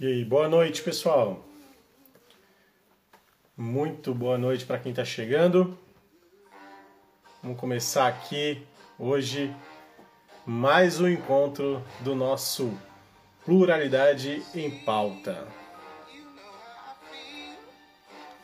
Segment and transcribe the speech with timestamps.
[0.00, 1.44] E aí, boa noite, pessoal.
[3.56, 5.76] Muito boa noite para quem está chegando.
[7.42, 8.64] Vamos começar aqui
[8.96, 9.52] hoje
[10.46, 12.72] mais um encontro do nosso
[13.44, 15.48] Pluralidade em Pauta.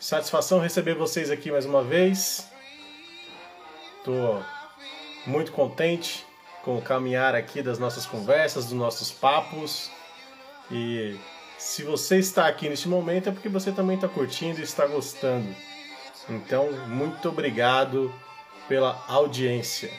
[0.00, 2.50] Satisfação receber vocês aqui mais uma vez.
[3.98, 4.42] Estou
[5.24, 6.26] muito contente
[6.64, 9.88] com o caminhar aqui das nossas conversas, dos nossos papos.
[10.68, 11.16] E
[11.64, 15.48] se você está aqui neste momento é porque você também está curtindo e está gostando.
[16.28, 18.14] Então, muito obrigado
[18.68, 19.90] pela audiência.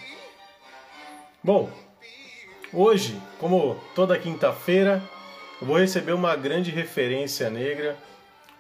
[1.44, 1.72] Bom,
[2.72, 5.02] hoje, como toda quinta-feira,
[5.60, 7.98] eu vou receber uma grande referência negra,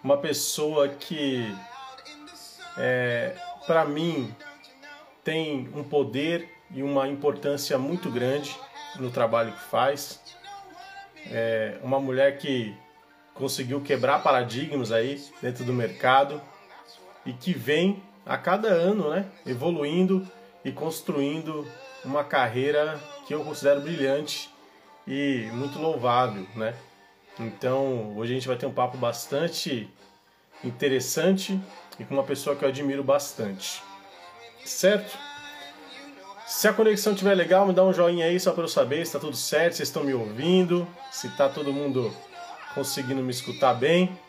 [0.04, 1.56] uma pessoa que,
[2.76, 3.36] é,
[3.68, 4.34] para mim,
[5.24, 8.58] tem um poder e uma importância muito grande
[9.00, 10.20] no trabalho que faz.
[11.28, 12.76] É uma mulher que
[13.36, 16.42] conseguiu quebrar paradigmas aí dentro do mercado
[17.26, 20.28] e que vem a cada ano, né, evoluindo
[20.64, 21.68] e construindo
[22.04, 24.50] uma carreira que eu considero brilhante
[25.06, 26.74] e muito louvável, né?
[27.40, 29.90] Então, hoje a gente vai ter um papo bastante
[30.64, 31.60] interessante
[32.00, 33.84] e com uma pessoa que eu admiro bastante.
[34.64, 35.18] Certo?
[36.48, 39.04] Se a conexão estiver legal, me dá um joinha aí só para eu saber se
[39.04, 42.16] está tudo certo, se estão me ouvindo, se está todo mundo
[42.76, 44.20] conseguindo me escutar bem.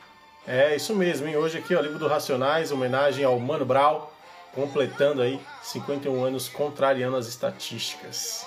[0.46, 1.36] É isso mesmo, hein?
[1.36, 4.06] Hoje aqui, ó, Livro do Racionais, homenagem ao Mano Brown,
[4.54, 8.46] completando aí 51 anos contrariando as estatísticas.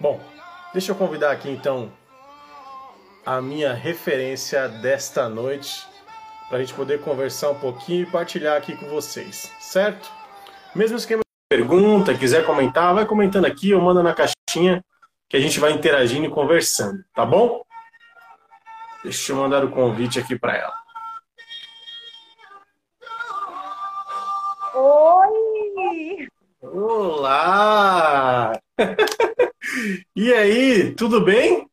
[0.00, 0.20] Bom,
[0.72, 1.92] deixa eu convidar aqui então
[3.24, 5.86] a minha referência desta noite
[6.48, 10.10] para a gente poder conversar um pouquinho e partilhar aqui com vocês, certo?
[10.74, 14.82] Mesmo esquema de pergunta, quiser comentar, vai comentando aqui ou manda na caixinha
[15.30, 17.64] que a gente vai interagindo e conversando, tá bom?
[19.04, 20.74] Deixa eu mandar o convite aqui para ela.
[24.74, 26.28] Oi!
[26.60, 28.60] Olá!
[30.16, 31.70] e aí, tudo bem?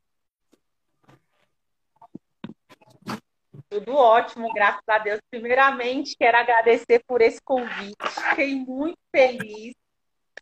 [3.72, 5.20] Tudo ótimo, graças a Deus.
[5.32, 7.96] Primeiramente, quero agradecer por esse convite.
[8.30, 9.74] Fiquei muito feliz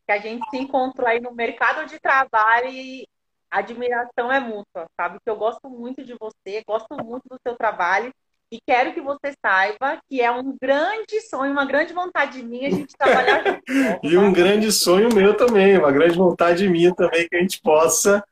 [0.06, 3.08] que a gente se encontrou aí no mercado de trabalho e
[3.50, 5.18] a admiração é mútua, sabe?
[5.24, 8.14] Que eu gosto muito de você, gosto muito do seu trabalho
[8.52, 12.72] e quero que você saiba que é um grande sonho, uma grande vontade minha a
[12.72, 14.00] gente trabalhar junto.
[14.04, 18.24] e um grande sonho meu também, uma grande vontade minha também que a gente possa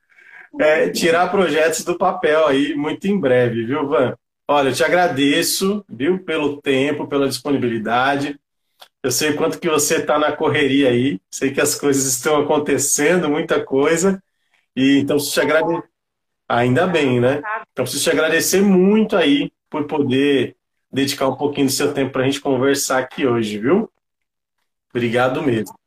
[0.60, 4.16] é, tirar projetos do papel aí muito em breve, viu, Van?
[4.48, 8.38] Olha, eu te agradeço, viu, pelo tempo, pela disponibilidade.
[9.03, 12.41] Eu sei o quanto que você está na correria aí, sei que as coisas estão
[12.41, 14.24] acontecendo, muita coisa.
[14.74, 15.90] E então preciso te agradecer.
[16.47, 17.42] Ainda bem, né?
[17.74, 20.56] Então preciso te agradecer muito aí por poder
[20.90, 23.92] dedicar um pouquinho do seu tempo para a gente conversar aqui hoje, viu?
[24.90, 25.78] Obrigado mesmo.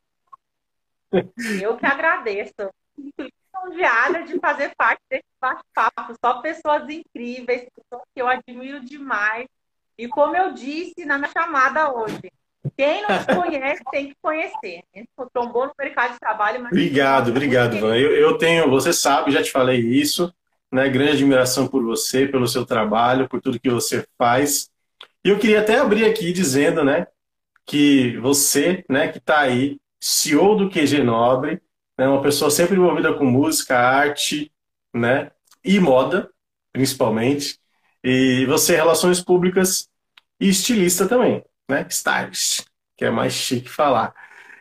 [1.62, 2.53] Eu que agradeço.
[2.94, 6.15] Fico lisonjeada de fazer parte desse bate-papo.
[6.22, 9.47] Só pessoas incríveis, pessoas que eu admiro demais.
[9.97, 12.31] E como eu disse na minha chamada hoje,
[12.77, 14.82] quem não te conhece tem que conhecer.
[15.32, 16.62] Trombou no mercado de trabalho.
[16.62, 17.97] Mas obrigado, obrigado, Van.
[17.97, 20.32] Eu, eu tenho, você sabe, já te falei isso,
[20.72, 20.88] né?
[20.88, 24.71] Grande admiração por você, pelo seu trabalho, por tudo que você faz.
[25.25, 27.06] E eu queria até abrir aqui dizendo, né,
[27.66, 31.60] que você, né, que está aí, CEO do QG Nobre,
[31.99, 34.53] né, uma pessoa sempre envolvida com música, arte,
[34.94, 35.32] né,
[35.65, 36.31] e moda,
[36.72, 37.59] principalmente.
[38.05, 39.88] E você relações públicas
[40.38, 41.87] e estilista também né?
[41.88, 42.64] Stars,
[42.96, 44.14] que é mais chique falar.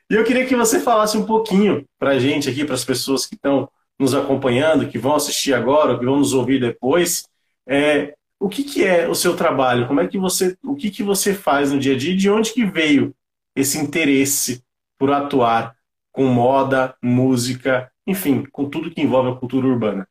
[0.09, 3.25] E eu queria que você falasse um pouquinho para a gente aqui, para as pessoas
[3.25, 3.69] que estão
[4.00, 7.25] nos acompanhando, que vão assistir agora, que vão nos ouvir depois,
[7.68, 9.88] é, o que, que é o seu trabalho?
[9.88, 12.15] Como é que você, o que, que você faz no dia a dia?
[12.15, 13.15] De onde que veio
[13.56, 14.63] esse interesse
[15.00, 15.75] por atuar
[16.12, 20.07] com moda, música, enfim, com tudo que envolve a cultura urbana?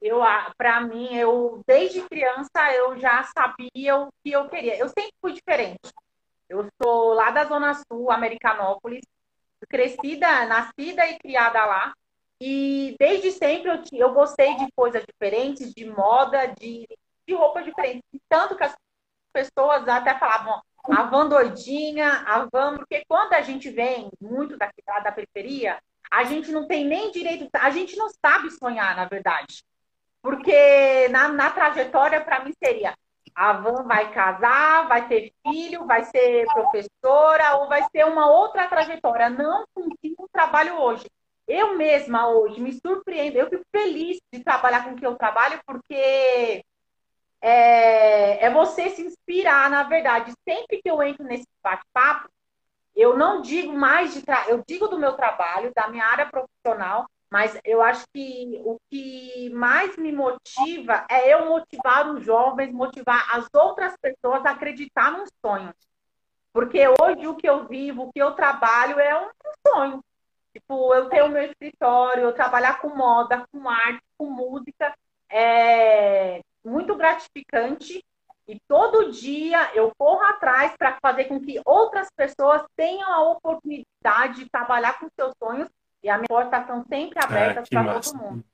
[0.00, 0.20] Eu
[0.56, 4.76] para mim eu desde criança eu já sabia o que eu queria.
[4.76, 5.92] Eu sempre fui diferente.
[6.48, 9.04] Eu sou lá da zona sul Americanópolis
[9.68, 11.92] crescida nascida e criada lá.
[12.40, 16.86] E desde sempre eu, eu gostei de coisas diferentes de moda de,
[17.26, 18.04] de roupa diferente.
[18.28, 18.74] Tanto que as
[19.32, 24.70] pessoas até falavam a van doidinha a van porque quando a gente vem muito da
[25.02, 25.78] da periferia
[26.10, 29.62] a gente não tem nem direito a gente não sabe sonhar na verdade
[30.22, 32.94] porque na, na trajetória, para mim, seria
[33.38, 38.66] a Van vai casar, vai ter filho, vai ser professora ou vai ser uma outra
[38.66, 39.88] trajetória, não com
[40.18, 41.06] o trabalho hoje.
[41.46, 45.60] eu mesma hoje me surpreendo, eu fico feliz de trabalhar com o que eu trabalho,
[45.64, 46.64] porque
[47.40, 50.32] é, é você se inspirar, na verdade.
[50.46, 52.28] Sempre que eu entro nesse bate-papo,
[52.96, 54.46] eu não digo mais de tra...
[54.48, 59.50] eu digo do meu trabalho, da minha área profissional, mas eu acho que o que
[59.50, 65.24] mais me motiva é eu motivar os jovens, motivar as outras pessoas a acreditar num
[65.44, 65.72] sonho.
[66.52, 69.30] Porque hoje o que eu vivo, o que eu trabalho é um
[69.66, 70.04] sonho.
[70.52, 74.94] Tipo, eu tenho meu escritório, eu trabalhar com moda, com arte, com música,
[75.30, 78.02] é muito gratificante.
[78.46, 84.42] E todo dia eu corro atrás para fazer com que outras pessoas tenham a oportunidade
[84.42, 85.68] de trabalhar com seus sonhos.
[86.02, 88.44] E a minha porta estão sempre abertas ah, para todo mundo.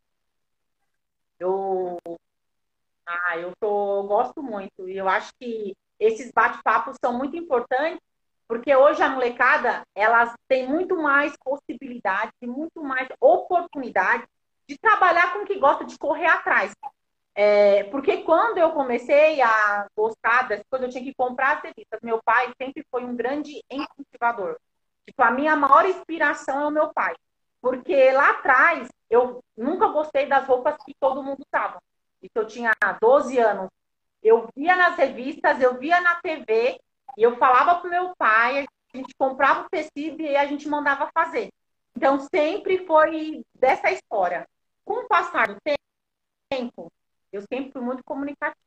[1.39, 1.99] Eu,
[3.07, 4.89] ah, eu tô, gosto muito.
[4.89, 8.01] E eu acho que esses bate-papos são muito importantes
[8.47, 14.25] porque hoje a molecada, elas têm muito mais possibilidade, muito mais oportunidade
[14.69, 16.73] de trabalhar com o que gosta, de correr atrás.
[17.35, 22.01] É, porque quando eu comecei a gostar das coisas, eu tinha que comprar as revistas.
[22.03, 24.57] Meu pai sempre foi um grande incentivador.
[25.07, 27.15] Tipo, a minha maior inspiração é o meu pai.
[27.65, 31.83] Porque lá atrás, eu nunca gostei das roupas que todo mundo usava.
[32.23, 32.71] Isso eu tinha
[33.01, 33.71] 12 anos.
[34.23, 36.79] Eu via nas revistas, eu via na TV,
[37.17, 41.09] e eu falava pro meu pai, a gente comprava o tecido e a gente mandava
[41.15, 41.49] fazer.
[41.97, 44.47] Então, sempre foi dessa história.
[44.85, 45.57] Com o passar do
[46.51, 46.93] tempo,
[47.33, 48.59] eu sempre fui muito comunicativa.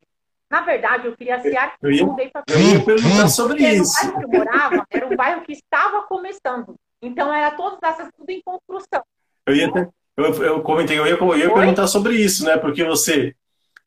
[0.50, 1.86] Na verdade, eu queria ser arquiteto.
[1.86, 2.04] Eu ia,
[2.48, 3.94] eu ia perguntar sobre isso.
[4.10, 6.76] O bairro que eu morava era um bairro que estava começando.
[7.02, 9.04] Então, era todas essas tudo em construção.
[9.46, 9.72] Eu ia,
[10.18, 12.58] eu, eu comentei, eu ia, eu ia perguntar sobre isso, né?
[12.58, 13.36] Porque você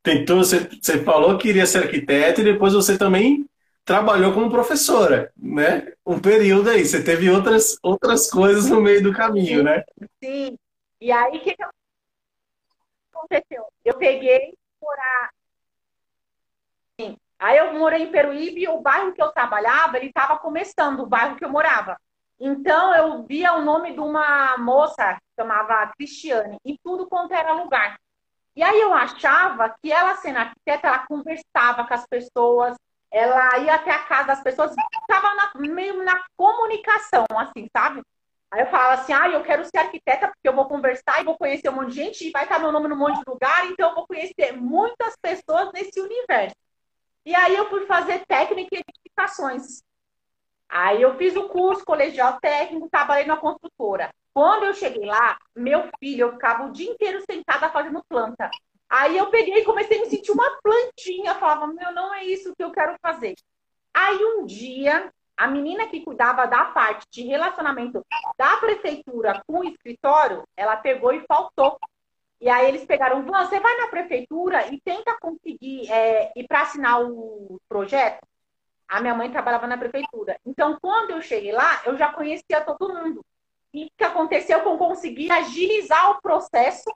[0.01, 3.45] tentou, você, você falou que queria ser arquiteto e depois você também
[3.83, 5.91] trabalhou como professora, né?
[6.05, 9.83] Um período aí, você teve outras, outras coisas no meio do caminho, né?
[10.23, 10.57] Sim.
[10.99, 11.63] E aí, o que, que
[13.13, 13.65] aconteceu?
[13.83, 15.29] Eu peguei morar.
[16.99, 17.17] Sim.
[17.39, 21.07] Aí eu morei em Peruíbe e o bairro que eu trabalhava, ele estava começando, o
[21.07, 21.99] bairro que eu morava.
[22.43, 27.53] Então eu via o nome de uma moça que chamava Cristiane em tudo quanto era
[27.53, 27.99] lugar.
[28.55, 32.75] E aí eu achava que ela, sendo arquiteta, ela conversava com as pessoas,
[33.11, 38.01] ela ia até a casa das pessoas, estava meio na comunicação, assim, sabe?
[38.49, 41.37] Aí eu falava assim, ah, eu quero ser arquiteta porque eu vou conversar e vou
[41.37, 43.89] conhecer um monte de gente e vai estar meu nome num monte de lugar, então
[43.89, 46.55] eu vou conhecer muitas pessoas nesse universo.
[47.23, 49.83] E aí eu fui fazer técnica e edificações.
[50.71, 54.09] Aí eu fiz o curso colegial técnico, trabalhei na construtora.
[54.33, 58.49] Quando eu cheguei lá, meu filho, eu ficava o dia inteiro sentada fazendo planta.
[58.89, 61.35] Aí eu peguei e comecei a me sentir uma plantinha.
[61.35, 63.35] Falava, meu, não é isso que eu quero fazer.
[63.93, 68.01] Aí um dia, a menina que cuidava da parte de relacionamento
[68.37, 71.77] da prefeitura com o escritório, ela pegou e faltou.
[72.39, 77.03] E aí eles pegaram, você vai na prefeitura e tenta conseguir é, ir para assinar
[77.03, 78.25] o projeto.
[78.91, 80.37] A minha mãe trabalhava na prefeitura.
[80.45, 83.25] Então, quando eu cheguei lá, eu já conhecia todo mundo.
[83.73, 84.61] E o que aconteceu?
[84.61, 86.93] Que eu consegui agilizar o processo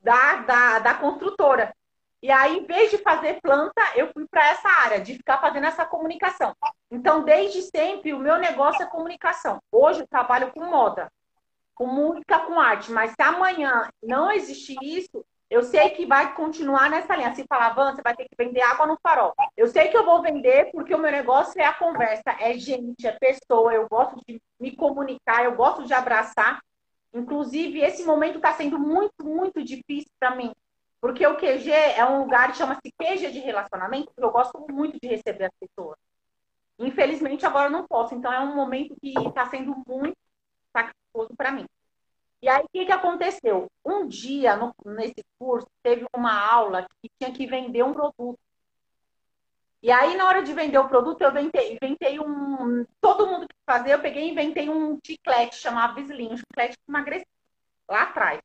[0.00, 1.76] da, da, da construtora.
[2.22, 5.66] E aí, em vez de fazer planta, eu fui para essa área, de ficar fazendo
[5.66, 6.56] essa comunicação.
[6.90, 9.60] Então, desde sempre, o meu negócio é comunicação.
[9.70, 11.12] Hoje eu trabalho com moda,
[11.74, 12.90] com música, com arte.
[12.90, 17.34] Mas se amanhã não existir isso, eu sei que vai continuar nessa linha.
[17.34, 19.34] Se falar, Van, você vai ter que vender água no farol.
[19.54, 23.06] Eu sei que eu vou vender porque o meu negócio é a conversa, é gente,
[23.06, 23.74] é pessoa.
[23.74, 26.58] Eu gosto de me comunicar, eu gosto de abraçar.
[27.12, 30.52] Inclusive, esse momento está sendo muito, muito difícil para mim.
[31.02, 35.06] Porque o QG é um lugar que chama-se QG de relacionamento, eu gosto muito de
[35.06, 35.98] receber as pessoas.
[36.78, 38.14] Infelizmente, agora eu não posso.
[38.14, 40.16] Então, é um momento que está sendo muito
[40.72, 41.66] sacrificioso para mim.
[42.42, 43.70] E aí, o que, que aconteceu?
[43.84, 48.38] Um dia, no, nesse curso, teve uma aula que tinha que vender um produto.
[49.80, 52.84] E aí, na hora de vender o produto, eu inventei, inventei um.
[53.00, 57.30] Todo mundo que fazia, eu peguei e inventei um chiclete, chamava Slim, um chiclete emagrecido,
[57.88, 58.40] lá atrás.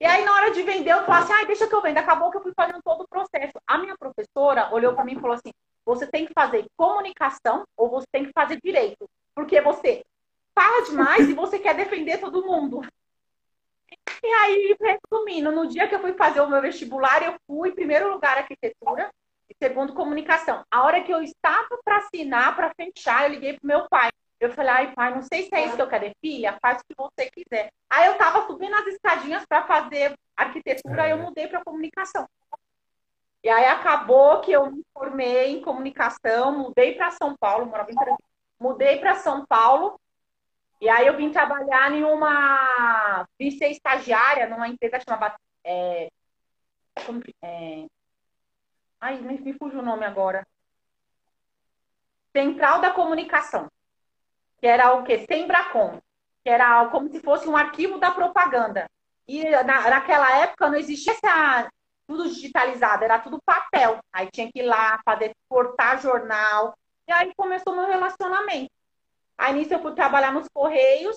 [0.00, 1.98] E aí, na hora de vender, eu falei assim: ai, deixa que eu vendo.
[1.98, 3.58] Acabou que eu fui fazendo todo o processo.
[3.66, 5.52] A minha professora olhou para mim e falou assim:
[5.84, 9.08] você tem que fazer comunicação ou você tem que fazer direito.
[9.34, 10.02] Porque você
[10.54, 12.80] fala demais e você quer defender todo mundo.
[14.22, 17.74] E aí, resumindo, no dia que eu fui fazer o meu vestibular, eu fui, em
[17.74, 19.10] primeiro lugar, arquitetura,
[19.62, 20.64] segundo comunicação.
[20.70, 24.10] A hora que eu estava para assinar, para fechar, eu liguei pro meu pai.
[24.40, 26.12] Eu falei, ai, pai, não sei se é isso que eu quero.
[26.20, 27.72] Filha, faz o que você quiser.
[27.90, 32.28] Aí eu estava subindo as escadinhas para fazer arquitetura, aí eu mudei para comunicação.
[33.42, 37.94] E aí acabou que eu me formei em comunicação, mudei para São Paulo, morava em
[38.60, 39.98] mudei para São Paulo.
[40.80, 43.26] E aí eu vim trabalhar em uma.
[43.38, 45.36] Vim ser estagiária numa empresa chamada.
[45.64, 46.08] É,
[47.04, 47.86] como, é,
[49.00, 50.46] ai, me, me fugiu o nome agora.
[52.32, 53.68] Central da Comunicação.
[54.58, 55.24] Que era o quê?
[55.26, 56.00] Sembracom.
[56.44, 58.88] Que era como se fosse um arquivo da propaganda.
[59.26, 61.68] E na, naquela época não existia essa,
[62.06, 63.98] tudo digitalizado, era tudo papel.
[64.12, 66.74] Aí tinha que ir lá fazer, cortar jornal.
[67.06, 68.70] E aí começou meu relacionamento.
[69.38, 71.16] Aí nisso eu fui trabalhar nos Correios.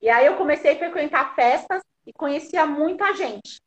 [0.00, 3.60] E aí eu comecei a frequentar festas e conhecia muita gente.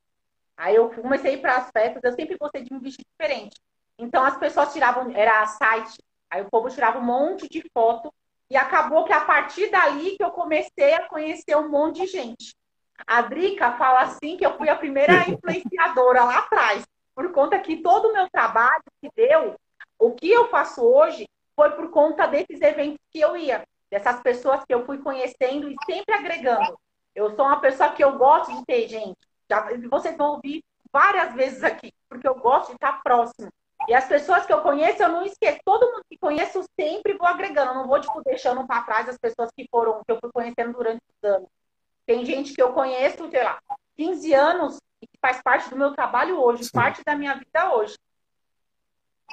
[0.56, 3.60] Aí eu comecei para as festas, eu sempre gostei de me vestir diferente.
[3.98, 5.98] Então as pessoas tiravam, era site,
[6.30, 8.14] aí o povo tirava um monte de foto.
[8.50, 12.56] E acabou que a partir dali que eu comecei a conhecer um monte de gente.
[13.08, 16.84] A Drica fala assim que eu fui a primeira influenciadora lá atrás,
[17.16, 19.56] por conta que todo o meu trabalho que deu,
[19.98, 21.26] o que eu faço hoje,
[21.56, 25.76] foi por conta desses eventos que eu ia, dessas pessoas que eu fui conhecendo e
[25.86, 26.78] sempre agregando.
[27.16, 29.18] Eu sou uma pessoa que eu gosto de ter gente.
[29.50, 33.50] Já, vocês vão ouvir várias vezes aqui, porque eu gosto de estar próximo.
[33.88, 35.60] E as pessoas que eu conheço, eu não esqueço.
[35.66, 37.72] Todo mundo que conheço, sempre vou agregando.
[37.72, 40.74] Eu não vou, tipo, deixando para trás as pessoas que foram, que eu fui conhecendo
[40.74, 41.50] durante os anos.
[42.06, 43.60] Tem gente que eu conheço, sei lá,
[43.98, 46.72] 15 anos e que faz parte do meu trabalho hoje, Sim.
[46.74, 47.96] parte da minha vida hoje.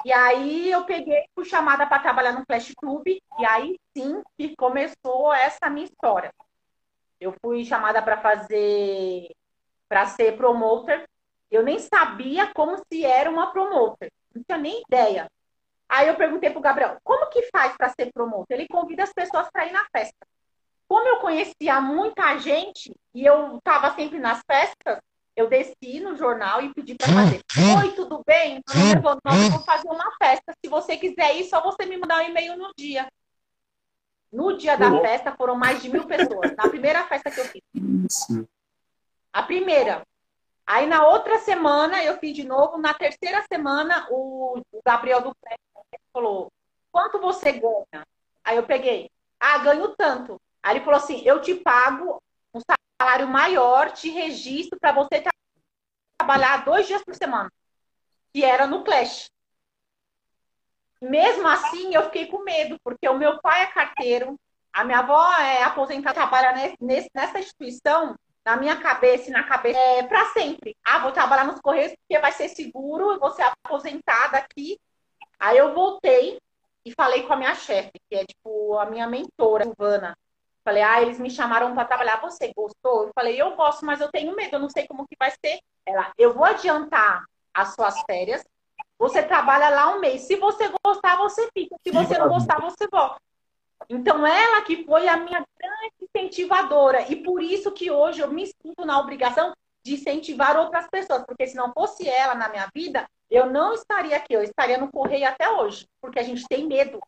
[0.03, 4.55] E aí eu peguei, fui chamada para trabalhar no Flash Club, e aí sim que
[4.55, 6.33] começou essa minha história.
[7.19, 9.29] Eu fui chamada para fazer,
[9.87, 11.07] para ser promoter.
[11.51, 15.29] Eu nem sabia como se era uma promoter, não tinha nem ideia.
[15.87, 18.53] Aí eu perguntei pro Gabriel, como que faz para ser promoter?
[18.53, 20.25] Ele convida as pessoas para ir na festa.
[20.87, 24.99] Como eu conhecia muita gente e eu estava sempre nas festas,
[25.41, 27.41] eu desci no jornal e pedi para fazer.
[27.79, 28.57] Oi, tudo bem?
[28.57, 30.53] Então, falou, nós vamos fazer uma festa.
[30.63, 33.07] Se você quiser ir, só você me mandar um e-mail no dia.
[34.31, 36.55] No dia da festa foram mais de mil pessoas.
[36.55, 37.61] Na primeira festa que eu fiz.
[39.33, 40.05] A primeira.
[40.65, 42.77] Aí na outra semana eu fiz de novo.
[42.77, 45.35] Na terceira semana o Gabriel do
[46.13, 46.49] falou:
[46.91, 48.07] quanto você ganha?
[48.43, 49.09] Aí eu peguei.
[49.39, 50.39] Ah, ganho tanto.
[50.63, 52.21] Aí ele falou assim: eu te pago
[52.53, 52.61] um
[53.01, 55.21] salário maior, te registro para você
[56.21, 57.51] trabalhar dois dias por semana.
[58.31, 59.29] Que era no Clash.
[61.01, 64.39] Mesmo assim, eu fiquei com medo, porque o meu pai é carteiro,
[64.71, 69.79] a minha avó é aposentada, trabalha nesse, nessa instituição, na minha cabeça e na cabeça,
[69.79, 70.77] é para sempre.
[70.83, 74.79] Ah, vou trabalhar nos Correios porque vai ser seguro, eu vou ser aposentada aqui.
[75.39, 76.39] Aí eu voltei
[76.85, 80.15] e falei com a minha chefe, que é tipo a minha mentora, Silvana.
[80.63, 83.05] Falei, ah, eles me chamaram para trabalhar, você gostou?
[83.05, 85.59] Eu falei, eu gosto, mas eu tenho medo, eu não sei como que vai ser.
[85.85, 88.45] Ela, eu vou adiantar as suas férias,
[89.01, 90.21] você trabalha lá um mês.
[90.21, 91.75] Se você gostar, você fica.
[91.83, 93.19] Se você não gostar, você volta.
[93.89, 97.11] Então, ela que foi a minha grande incentivadora.
[97.11, 99.53] E por isso que hoje eu me sinto na obrigação
[99.83, 101.23] de incentivar outras pessoas.
[101.25, 104.35] Porque se não fosse ela na minha vida, eu não estaria aqui.
[104.35, 105.87] Eu estaria no correio até hoje.
[105.99, 106.99] Porque a gente tem medo.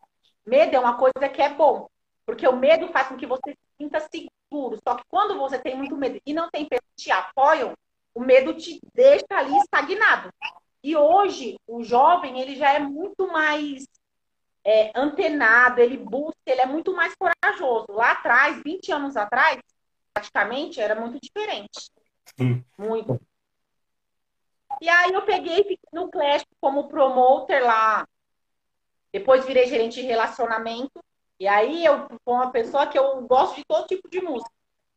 [0.44, 1.88] Medo é uma coisa que é bom.
[2.26, 4.78] Porque o medo faz com que você se sinta seguro.
[4.86, 7.74] Só que quando você tem muito medo e não tem pessoas que te apoiam,
[8.14, 10.30] o medo te deixa ali estagnado.
[10.82, 13.86] E hoje, o jovem, ele já é muito mais
[14.64, 17.86] é, antenado, ele busca, ele é muito mais corajoso.
[17.90, 19.58] Lá atrás, 20 anos atrás,
[20.12, 21.90] praticamente, era muito diferente.
[22.78, 23.20] Muito.
[24.80, 28.06] E aí eu peguei fiquei no Clash como promoter lá.
[29.12, 31.02] Depois virei gerente de relacionamento.
[31.38, 34.50] E aí eu sou uma pessoa que eu gosto de todo tipo de música.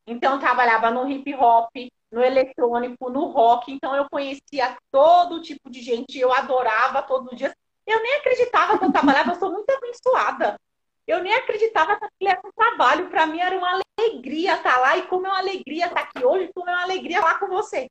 [0.05, 1.69] Então eu trabalhava no hip hop,
[2.11, 3.71] no eletrônico, no rock.
[3.71, 7.53] Então eu conhecia todo tipo de gente, eu adorava todos os dias.
[7.85, 10.59] Eu nem acreditava que eu trabalhava, eu sou muito abençoada.
[11.05, 13.09] Eu nem acreditava que aquilo era um trabalho.
[13.09, 16.51] Para mim era uma alegria estar lá e como é uma alegria estar aqui hoje,
[16.53, 17.89] como é uma alegria falar com você.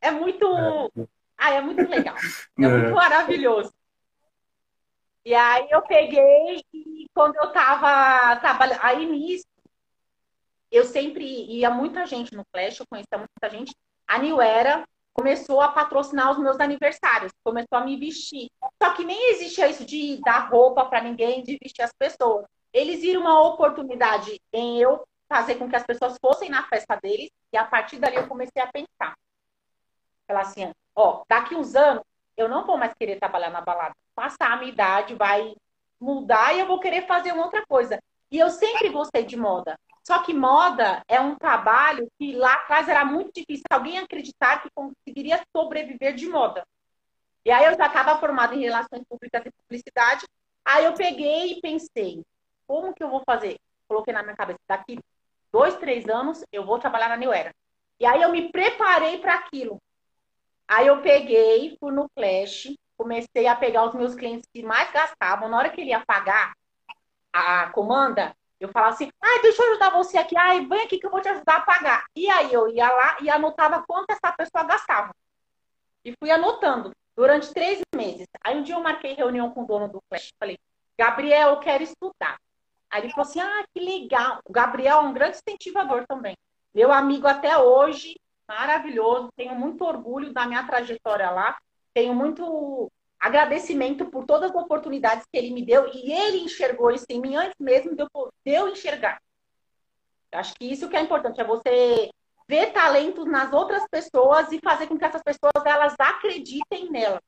[0.00, 0.46] É muito.
[0.98, 1.06] É.
[1.38, 2.14] Ah, é muito legal.
[2.60, 3.72] É, é muito maravilhoso.
[5.24, 9.46] E aí eu peguei e quando eu tava trabalhando, aí nisso,
[10.70, 13.74] eu sempre ia muita gente no Flash, eu conhecia muita gente.
[14.06, 18.50] A New Era começou a patrocinar os meus aniversários, começou a me vestir.
[18.82, 22.46] Só que nem existia isso de dar roupa para ninguém, de vestir as pessoas.
[22.72, 27.30] Eles viram uma oportunidade em eu fazer com que as pessoas fossem na festa deles,
[27.52, 29.14] e a partir dali eu comecei a pensar.
[30.26, 32.02] Falar assim, ó, daqui uns anos
[32.36, 33.94] eu não vou mais querer trabalhar na balada.
[34.14, 35.54] Passar a minha idade vai
[36.00, 37.98] mudar e eu vou querer fazer uma outra coisa.
[38.30, 39.78] E eu sempre gostei de moda.
[40.04, 44.68] Só que moda é um trabalho que lá atrás era muito difícil alguém acreditar que
[44.74, 46.66] conseguiria sobreviver de moda.
[47.44, 50.26] E aí eu já estava formada em relações públicas e publicidade.
[50.64, 52.24] Aí eu peguei e pensei,
[52.66, 53.58] como que eu vou fazer?
[53.88, 54.98] Coloquei na minha cabeça, daqui
[55.52, 57.54] dois, três anos, eu vou trabalhar na New Era.
[58.00, 59.80] E aí eu me preparei para aquilo.
[60.66, 65.48] Aí eu peguei, fui no Flash, comecei a pegar os meus clientes que mais gastavam.
[65.48, 66.54] Na hora que ele ia pagar
[67.32, 71.06] a comanda, eu falava assim, ah, deixa eu ajudar você aqui, ai, vem aqui que
[71.06, 72.04] eu vou te ajudar a pagar.
[72.14, 75.12] E aí eu ia lá e anotava quanto essa pessoa gastava.
[76.04, 78.28] E fui anotando durante três meses.
[78.42, 80.58] Aí um dia eu marquei reunião com o dono do Flash, falei,
[80.96, 82.38] Gabriel, eu quero estudar.
[82.88, 84.40] Aí ele falou assim, ah, que legal.
[84.44, 86.36] O Gabriel é um grande incentivador também.
[86.72, 88.14] Meu amigo até hoje,
[88.46, 91.58] maravilhoso, tenho muito orgulho da minha trajetória lá,
[91.94, 97.06] tenho muito agradecimento por todas as oportunidades que ele me deu e ele enxergou isso
[97.08, 99.22] em mim antes mesmo de eu, de eu enxergar.
[100.32, 102.10] Acho que isso que é importante, é você
[102.48, 107.22] ver talentos nas outras pessoas e fazer com que essas pessoas elas acreditem nela.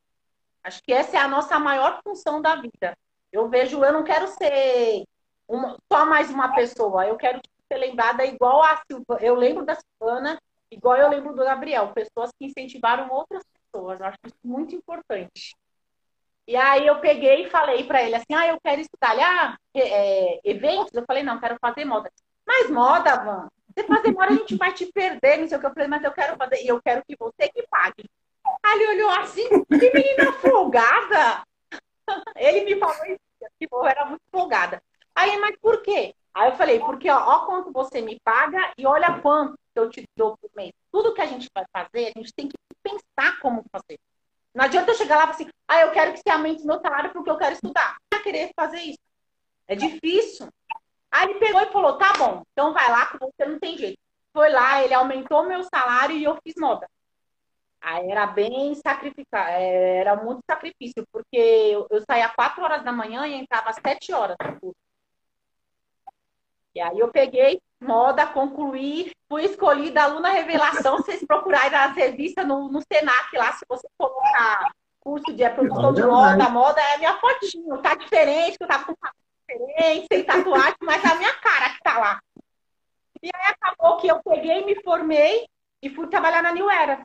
[0.64, 2.96] Acho que essa é a nossa maior função da vida.
[3.30, 5.04] Eu vejo, eu não quero ser
[5.46, 7.40] uma, só mais uma pessoa, eu quero
[7.70, 9.20] ser lembrada igual a Silvana.
[9.20, 10.38] Eu lembro da Silvana,
[10.70, 13.42] igual eu lembro do Gabriel, pessoas que incentivaram outras
[13.74, 14.00] pessoas.
[14.00, 15.56] Eu acho isso muito importante.
[16.46, 20.40] E aí eu peguei e falei para ele assim, ah, eu quero estudar ah, é,
[20.44, 20.92] eventos.
[20.92, 22.10] Eu falei, não, quero fazer moda.
[22.46, 25.66] Mas moda, Van, você fazer moda a gente vai te perder, não sei o que.
[25.66, 28.04] Eu falei, mas eu quero fazer, e eu quero que você que pague.
[28.62, 31.42] Aí ele olhou assim, que menina folgada.
[32.36, 33.18] Ele me falou isso,
[33.58, 34.82] que eu era muito folgada.
[35.14, 36.14] Aí, mas por quê?
[36.34, 40.04] Aí eu falei, porque ó, ó quanto você me paga e olha quanto eu te
[40.14, 40.72] dou por mês.
[40.92, 43.98] Tudo que a gente vai fazer, a gente tem que pensar como fazer.
[44.54, 46.78] Não adianta eu chegar lá e falar assim, ah, eu quero que você aumente meu
[46.80, 47.96] salário porque eu quero estudar.
[48.12, 48.98] Não querer fazer isso.
[49.66, 50.48] É difícil.
[51.10, 53.98] Aí ele pegou e falou, tá bom, então vai lá que você não tem jeito.
[54.32, 56.88] Foi lá, ele aumentou meu salário e eu fiz moda.
[57.80, 62.90] Aí era bem sacrificado, é, era muito sacrifício, porque eu, eu saía quatro horas da
[62.90, 64.36] manhã e entrava às sete horas.
[66.74, 70.96] E aí eu peguei moda, concluí, fui escolhida aluna revelação.
[70.96, 76.02] Vocês procurarem as revistas no, no Senac lá, se você colocar curso de produção de
[76.02, 77.78] moda, moda é a minha fotinho.
[77.78, 78.94] Tá diferente, que eu tava com
[79.48, 82.20] diferente, sem tatuagem, mas é a minha cara que tá lá.
[83.22, 85.46] E aí acabou que eu peguei, me formei
[85.82, 87.02] e fui trabalhar na New Era.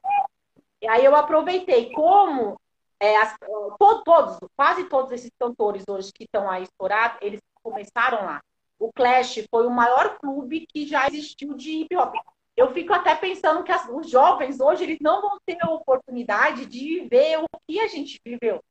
[0.82, 2.60] E aí eu aproveitei como
[3.00, 3.36] é, as,
[3.78, 8.42] todos, quase todos esses cantores hoje que estão aí estourados, eles começaram lá
[8.80, 12.16] o Clash foi o maior clube que já existiu de hip hop.
[12.56, 16.66] Eu fico até pensando que as, os jovens hoje eles não vão ter a oportunidade
[16.66, 18.64] de viver o que a gente viveu.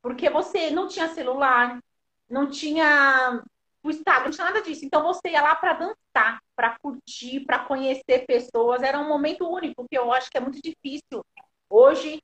[0.00, 1.80] Porque você não tinha celular,
[2.28, 3.42] não tinha
[3.82, 4.84] o Instagram, não tinha nada disso.
[4.84, 8.82] Então você ia lá para dançar, para curtir, para conhecer pessoas.
[8.82, 11.24] Era um momento único que eu acho que é muito difícil
[11.68, 12.22] hoje,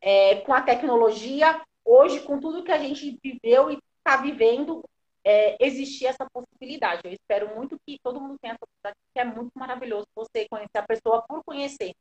[0.00, 4.82] é, com a tecnologia, hoje, com tudo que a gente viveu e está vivendo,
[5.24, 7.02] é, existir essa possibilidade.
[7.04, 10.78] Eu espero muito que todo mundo tenha essa possibilidade, que é muito maravilhoso você conhecer
[10.78, 11.94] a pessoa por conhecer.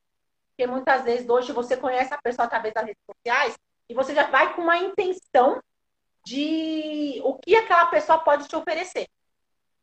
[0.49, 3.57] Porque muitas vezes hoje você conhece a pessoa através das redes sociais
[3.89, 5.61] e você já vai com uma intenção
[6.25, 9.07] de o que aquela pessoa pode te oferecer.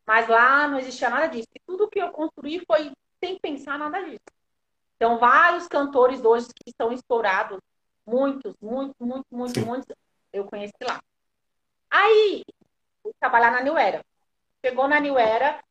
[0.06, 1.48] Mas lá não existia nada disso.
[1.54, 2.92] E tudo que eu construí foi
[3.22, 4.20] sem pensar nada disso.
[4.96, 7.58] Então, vários cantores hoje que estão estourados,
[8.06, 9.96] muitos, muitos, muitos, muitos, muitos,
[10.32, 11.02] eu conheci lá.
[11.90, 12.42] Aí,
[13.04, 14.02] fui trabalhar na New Era.
[14.64, 15.62] Chegou na New Era,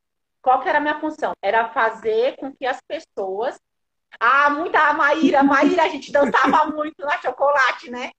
[0.42, 1.34] qual que era a minha função?
[1.42, 3.60] Era fazer com que as pessoas.
[4.20, 8.12] Ah, muita a Maíra, a Maíra, a gente dançava muito na chocolate, né?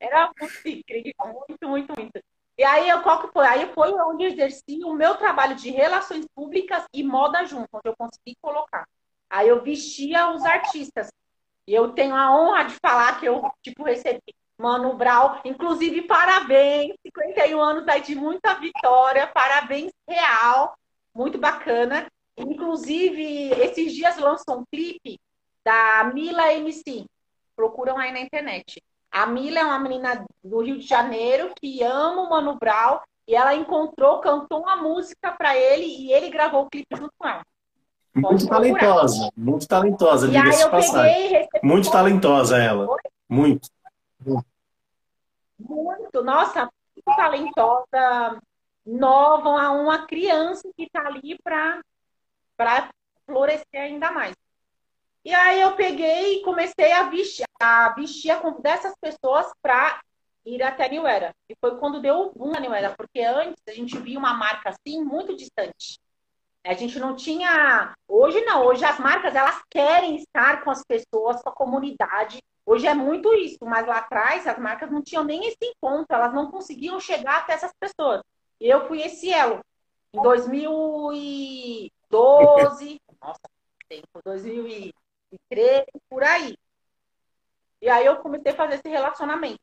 [0.00, 1.12] Era muito incrível,
[1.48, 2.20] muito, muito, muito.
[2.56, 3.46] E aí, qual que foi?
[3.46, 7.88] Aí foi onde eu exerci o meu trabalho de relações públicas e moda junto, onde
[7.88, 8.86] eu consegui colocar.
[9.28, 11.08] Aí eu vestia os artistas.
[11.66, 15.40] E eu tenho a honra de falar que eu, tipo, recebi Mano Brau.
[15.44, 20.74] Inclusive, parabéns, 51 anos aí de muita vitória, parabéns real,
[21.12, 22.06] muito bacana.
[22.36, 25.18] Inclusive, esses dias lançou um clipe
[25.64, 27.04] da Mila MC.
[27.56, 28.80] Procuram aí na internet.
[29.10, 33.34] A Mila é uma menina do Rio de Janeiro que ama o Mano Brown e
[33.34, 37.42] ela encontrou, cantou uma música para ele e ele gravou o clipe junto com ela.
[38.14, 41.48] Muito talentosa, muito talentosa, diga-se passagem.
[41.62, 42.86] Muito talentosa ela.
[43.28, 43.68] Muito.
[44.24, 44.46] Muito,
[46.22, 48.40] nossa, muito talentosa,
[48.84, 51.80] nova, uma criança que está ali para
[53.26, 54.34] florescer ainda mais.
[55.24, 60.00] E aí eu peguei e comecei a vestir, a vestir dessas pessoas para
[60.44, 61.32] ir até New Era.
[61.48, 64.34] E foi quando deu o boom na New Era, porque antes a gente via uma
[64.34, 66.00] marca assim muito distante.
[66.64, 67.92] A gente não tinha.
[68.06, 72.86] Hoje não, hoje as marcas elas querem estar com as pessoas, com a comunidade, Hoje
[72.86, 76.50] é muito isso, mas lá atrás as marcas não tinham nem esse encontro, elas não
[76.50, 78.22] conseguiam chegar até essas pessoas.
[78.60, 79.60] E eu fui esse elo.
[80.14, 83.40] Em 2000 e 2012, nossa,
[83.88, 86.54] tempo, 2013, por aí.
[87.80, 89.58] E aí eu comecei a fazer esse relacionamento.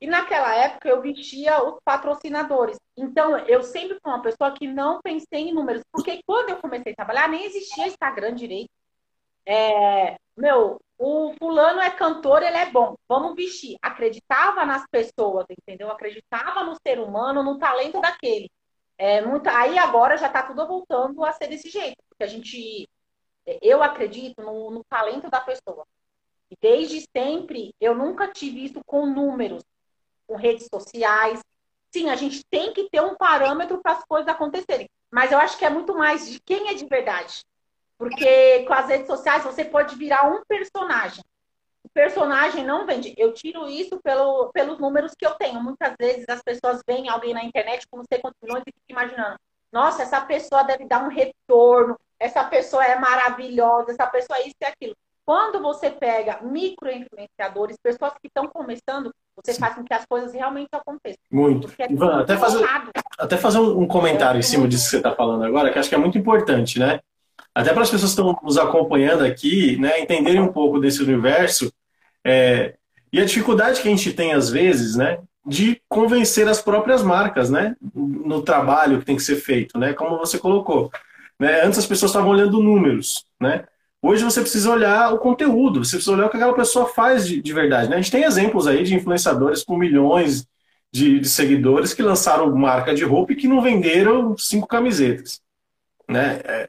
[0.00, 2.78] E naquela época eu vestia os patrocinadores.
[2.96, 6.92] Então eu sempre fui uma pessoa que não pensei em números, porque quando eu comecei
[6.92, 8.70] a trabalhar nem existia Instagram direito.
[9.44, 13.76] É, meu, o fulano é cantor, ele é bom, vamos vestir.
[13.80, 15.90] Acreditava nas pessoas, entendeu?
[15.90, 18.50] Acreditava no ser humano, no talento daquele.
[18.98, 22.88] É, muito, aí agora já está tudo voltando a ser desse jeito, porque a gente,
[23.62, 25.86] eu acredito no, no talento da pessoa.
[26.50, 29.62] E desde sempre eu nunca tive isso com números,
[30.26, 31.40] com redes sociais.
[31.92, 35.56] Sim, a gente tem que ter um parâmetro para as coisas acontecerem, mas eu acho
[35.56, 37.42] que é muito mais de quem é de verdade.
[37.98, 41.22] Porque com as redes sociais você pode virar um personagem
[41.88, 43.14] o personagem não vende.
[43.16, 45.62] Eu tiro isso pelo, pelos números que eu tenho.
[45.62, 49.02] Muitas vezes as pessoas veem alguém na internet com não sei quantos milhões e ficam
[49.02, 49.36] imaginando:
[49.72, 54.56] nossa, essa pessoa deve dar um retorno, essa pessoa é maravilhosa, essa pessoa é isso
[54.60, 54.94] e aquilo.
[55.24, 59.60] Quando você pega micro-influenciadores, pessoas que estão começando, você Sim.
[59.60, 61.20] faz com que as coisas realmente aconteçam.
[61.30, 61.70] Muito.
[61.78, 62.66] É Ivan, até fazer,
[63.18, 65.94] até fazer um comentário em cima disso que você está falando agora, que acho que
[65.94, 67.00] é muito importante, né?
[67.54, 71.72] Até para as pessoas que estão nos acompanhando aqui, né, entenderem um pouco desse universo
[72.24, 72.74] é,
[73.12, 77.48] e a dificuldade que a gente tem às vezes, né, de convencer as próprias marcas,
[77.50, 80.90] né, no trabalho que tem que ser feito, né, como você colocou.
[81.38, 81.62] Né?
[81.64, 83.64] Antes as pessoas estavam olhando números, né?
[84.00, 87.42] Hoje você precisa olhar o conteúdo, você precisa olhar o que aquela pessoa faz de,
[87.42, 87.88] de verdade.
[87.88, 87.96] Né?
[87.96, 90.46] A gente tem exemplos aí de influenciadores com milhões
[90.92, 95.40] de, de seguidores que lançaram marca de roupa e que não venderam cinco camisetas.
[96.08, 96.40] Né?
[96.44, 96.68] É,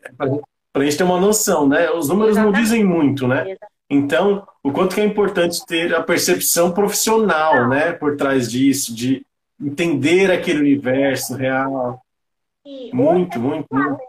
[0.72, 1.90] para a gente ter uma noção, né?
[1.92, 2.56] Os números Exatamente.
[2.56, 3.58] não dizem muito, né?
[3.90, 9.26] Então, o quanto que é importante ter a percepção profissional, né, por trás disso, de
[9.60, 12.00] entender aquele universo real.
[12.94, 14.00] muito, é muito, muito.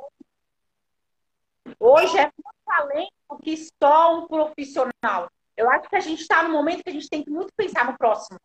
[1.79, 5.31] Hoje é muito talento que só um profissional.
[5.57, 7.87] Eu acho que a gente está no momento que a gente tem que muito pensar
[7.87, 8.39] no próximo.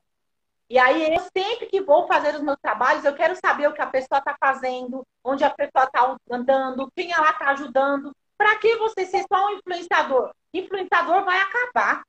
[0.70, 3.82] E aí, eu sempre que vou fazer os meus trabalhos, eu quero saber o que
[3.82, 8.16] a pessoa está fazendo, onde a pessoa está andando, quem ela está ajudando.
[8.38, 10.34] Para que você ser só um influenciador?
[10.54, 12.04] Influenciador vai acabar.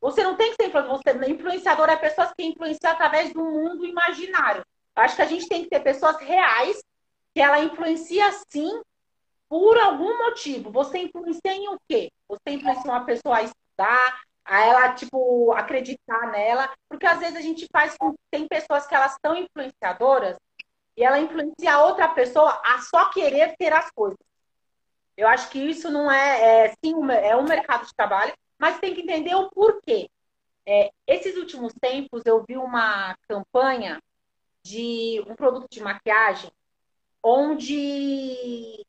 [0.00, 1.30] Você não tem que ser influenciador.
[1.30, 4.64] Influenciador é pessoas que influenciam através do mundo imaginário.
[4.96, 6.82] Eu acho que a gente tem que ter pessoas reais
[7.32, 8.82] que ela influencia sim
[9.48, 10.70] por algum motivo.
[10.72, 12.10] Você influencia em o quê?
[12.28, 16.70] Você influencia uma pessoa a estudar, a ela, tipo, acreditar nela.
[16.88, 18.14] Porque às vezes a gente faz com.
[18.30, 20.36] Tem pessoas que elas são influenciadoras
[20.96, 24.18] e ela influencia a outra pessoa a só querer ter as coisas.
[25.16, 28.94] Eu acho que isso não é, é sim, é um mercado de trabalho, mas tem
[28.94, 30.08] que entender o porquê.
[30.66, 34.00] É, esses últimos tempos eu vi uma campanha
[34.64, 36.50] de um produto de maquiagem
[37.22, 38.84] onde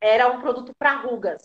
[0.00, 1.42] era um produto para rugas.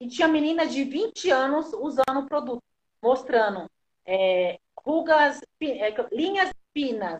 [0.00, 2.62] E tinha menina de 20 anos usando o produto
[3.02, 3.70] mostrando
[4.06, 7.18] é, rugas, é, linhas finas,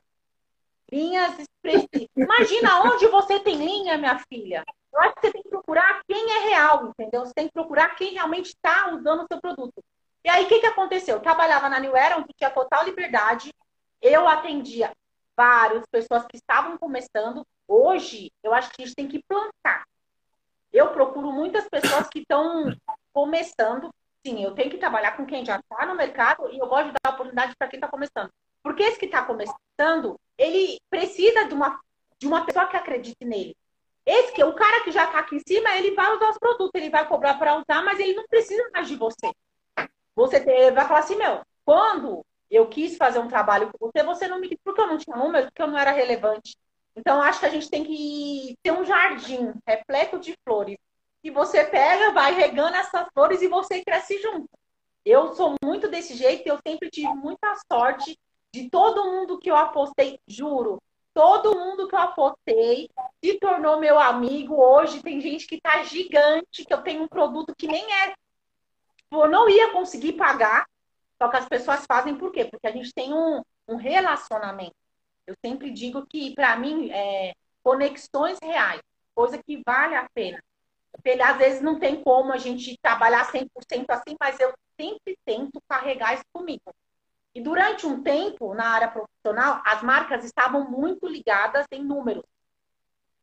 [0.90, 2.09] linhas expressivas.
[2.16, 4.64] Imagina onde você tem linha, minha filha.
[4.92, 7.25] Eu acho que você tem que procurar quem é real, entendeu?
[7.25, 9.83] Você tem que procurar quem realmente está usando o seu produto.
[10.25, 11.16] E aí, o que, que aconteceu?
[11.16, 13.53] Eu trabalhava na New Era, onde tinha total liberdade.
[14.01, 14.92] Eu atendia
[15.37, 17.45] várias pessoas que estavam começando.
[17.66, 19.85] Hoje, eu acho que a gente tem que plantar.
[20.73, 22.75] Eu procuro muitas pessoas que estão
[23.12, 23.90] começando,
[24.27, 26.95] sim, eu tenho que trabalhar com quem já está no mercado e eu gosto de
[27.03, 28.31] dar oportunidade para quem está começando.
[28.63, 31.81] Porque esse que está começando, ele precisa de uma,
[32.19, 33.57] de uma pessoa que acredite nele.
[34.07, 36.71] Esse que o cara que já está aqui em cima, ele vai usar os produtos,
[36.75, 39.31] ele vai cobrar para usar, mas ele não precisa mais de você.
[40.15, 44.41] Você vai falar assim, meu, quando eu quis fazer um trabalho com você, você não
[44.41, 46.57] me quis porque eu não tinha número, porque eu não era relevante.
[46.95, 50.77] Então, acho que a gente tem que ter um jardim repleto de flores
[51.23, 54.49] e você pega, vai regando essas flores e você cresce junto.
[55.05, 58.19] Eu sou muito desse jeito, eu sempre tive muita sorte
[58.53, 60.81] de todo mundo que eu apostei, juro,
[61.15, 62.89] todo mundo que eu apostei
[63.23, 64.55] se tornou meu amigo.
[64.55, 68.15] Hoje tem gente que tá gigante, que eu tenho um produto que nem é.
[69.11, 70.67] Eu não ia conseguir pagar,
[71.21, 72.45] só que as pessoas fazem por quê?
[72.45, 74.75] Porque a gente tem um, um relacionamento.
[75.27, 77.33] Eu sempre digo que, para mim, é
[77.63, 78.81] conexões reais,
[79.15, 80.43] coisa que vale a pena.
[81.05, 83.48] Ele, às vezes não tem como a gente trabalhar 100%
[83.88, 86.62] assim, mas eu sempre tento carregar isso comigo.
[87.35, 92.24] E durante um tempo, na área profissional, as marcas estavam muito ligadas em números.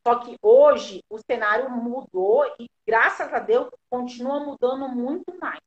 [0.05, 5.59] Só que hoje o cenário mudou e, graças a Deus, continua mudando muito mais.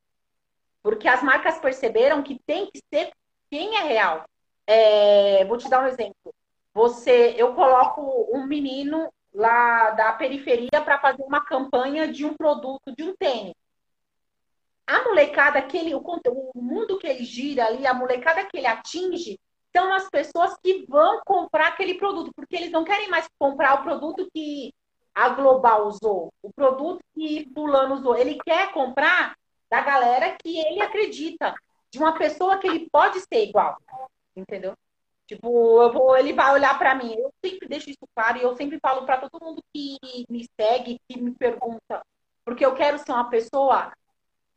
[0.83, 3.13] Porque as marcas perceberam que tem que ser
[3.49, 4.25] quem é real.
[4.67, 6.35] É, vou te dar um exemplo.
[6.75, 8.01] Você, eu coloco
[8.33, 13.55] um menino lá da periferia para fazer uma campanha de um produto, de um tênis.
[14.87, 18.67] A molecada que ele, o, o mundo que ele gira ali, a molecada que ele
[18.67, 19.39] atinge,
[19.75, 23.83] são as pessoas que vão comprar aquele produto, porque eles não querem mais comprar o
[23.83, 24.73] produto que
[25.15, 28.17] a Global usou, o produto que fulano usou.
[28.17, 29.35] Ele quer comprar
[29.71, 31.55] da galera que ele acredita,
[31.91, 33.79] de uma pessoa que ele pode ser igual,
[34.37, 34.75] entendeu?
[35.27, 37.15] Tipo, eu vou, ele vai olhar para mim.
[37.15, 41.01] Eu sempre deixo isso claro e eu sempre falo para todo mundo que me segue,
[41.09, 42.05] que me pergunta,
[42.45, 43.93] porque eu quero ser uma pessoa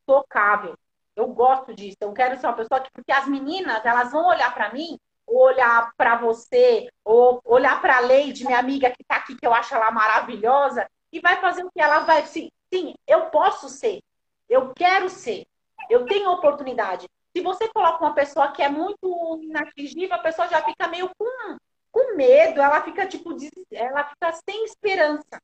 [0.06, 0.76] tocável.
[1.16, 1.98] Eu gosto disso.
[2.02, 5.44] Eu quero ser uma pessoa que, porque as meninas, elas vão olhar para mim, ou
[5.44, 9.54] olhar para você, ou olhar para a Leide, minha amiga que está aqui, que eu
[9.54, 12.26] acho ela maravilhosa, e vai fazer o que ela vai.
[12.26, 14.02] Sim, sim, eu posso ser.
[14.50, 15.48] Eu quero ser.
[15.90, 17.08] Eu tenho oportunidade.
[17.36, 21.58] Se você coloca uma pessoa que é muito inatingível, a pessoa já fica meio com,
[21.92, 23.36] com medo, ela fica tipo,
[23.74, 25.42] ela fica sem esperança.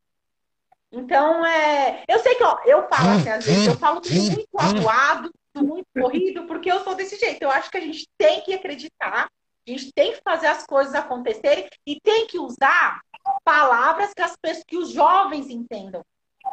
[0.89, 4.58] Então, é, eu sei que ó, eu falo assim, às vezes, eu falo tudo muito
[4.58, 7.41] atuado, tudo muito corrido, porque eu sou desse jeito.
[7.41, 10.95] Eu acho que a gente tem que acreditar, a gente tem que fazer as coisas
[10.95, 13.01] acontecerem e tem que usar
[13.43, 16.01] palavras que, as pessoas, que os jovens entendam.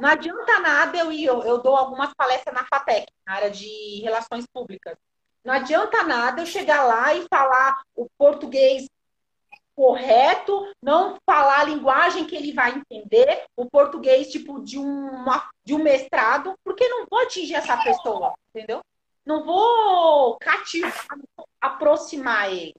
[0.00, 4.00] Não adianta nada eu ir, eu, eu dou algumas palestras na FATEC, na área de
[4.02, 4.98] relações públicas.
[5.44, 8.86] Não adianta nada eu chegar lá e falar o português
[9.78, 15.72] correto, não falar a linguagem que ele vai entender, o português tipo de, uma, de
[15.72, 18.80] um mestrado, porque não vou atingir essa pessoa, entendeu?
[19.24, 21.06] Não vou cativar,
[21.60, 22.74] aproximar ele.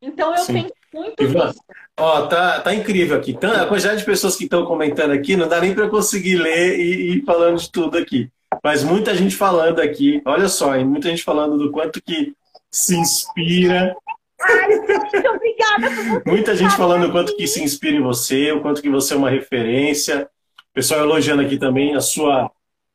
[0.00, 0.54] Então eu Sim.
[0.54, 1.60] penso muito Ivan, nisso.
[1.96, 3.38] Ó, tá, tá incrível aqui.
[3.40, 6.76] A quantidade de pessoas que estão comentando aqui, não dá nem para eu conseguir ler
[6.76, 8.28] e ir falando de tudo aqui.
[8.62, 12.34] Mas muita gente falando aqui, olha só, hein, muita gente falando do quanto que
[12.70, 13.94] se inspira.
[14.40, 16.22] Ai, muito obrigada.
[16.26, 19.16] muita gente falando o quanto que se inspira em você, o quanto que você é
[19.16, 20.28] uma referência.
[20.70, 22.50] O pessoal elogiando aqui também a sua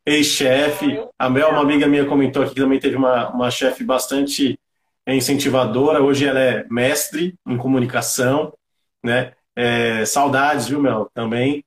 [0.06, 1.00] ex-chefe.
[1.18, 4.60] A Mel, uma amiga minha, comentou aqui que também teve uma, uma chefe bastante
[5.08, 6.02] incentivadora.
[6.02, 8.54] Hoje ela é mestre em comunicação,
[9.04, 9.34] né?
[9.56, 11.64] É, saudades, viu, Mel, também.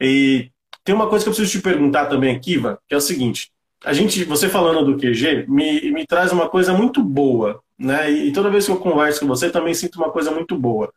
[0.00, 0.50] E
[0.84, 3.50] tem uma coisa que eu preciso te perguntar também Ivan, que é o seguinte.
[3.84, 8.10] A gente, você falando do QG, me, me traz uma coisa muito boa, né?
[8.10, 10.92] E toda vez que eu converso com você, também sinto uma coisa muito boa.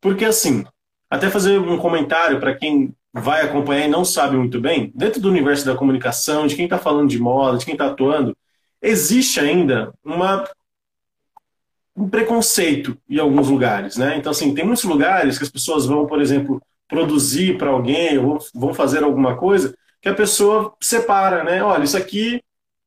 [0.00, 0.64] Porque assim,
[1.10, 5.30] até fazer um comentário para quem vai acompanhar e não sabe muito bem, dentro do
[5.30, 8.36] universo da comunicação, de quem está falando de moda, de quem está atuando,
[8.82, 10.44] existe ainda uma,
[11.96, 14.16] um preconceito em alguns lugares, né?
[14.18, 18.38] Então, assim, tem muitos lugares que as pessoas vão, por exemplo, produzir para alguém ou
[18.54, 21.62] vão fazer alguma coisa, que a pessoa separa, né?
[21.62, 22.42] Olha, isso aqui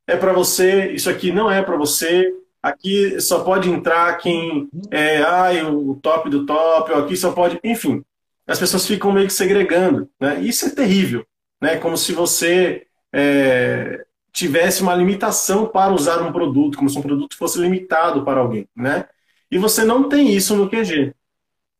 [0.08, 2.34] é para você, isso aqui não é para você.
[2.62, 7.60] Aqui só pode entrar quem é ai, o top do top, ou aqui só pode.
[7.64, 8.04] Enfim,
[8.46, 10.10] as pessoas ficam meio que segregando.
[10.20, 10.42] Né?
[10.42, 11.26] Isso é terrível.
[11.62, 11.78] Né?
[11.78, 17.38] Como se você é, tivesse uma limitação para usar um produto, como se um produto
[17.38, 18.68] fosse limitado para alguém.
[18.76, 19.06] Né?
[19.52, 21.14] E você não tem isso no QG.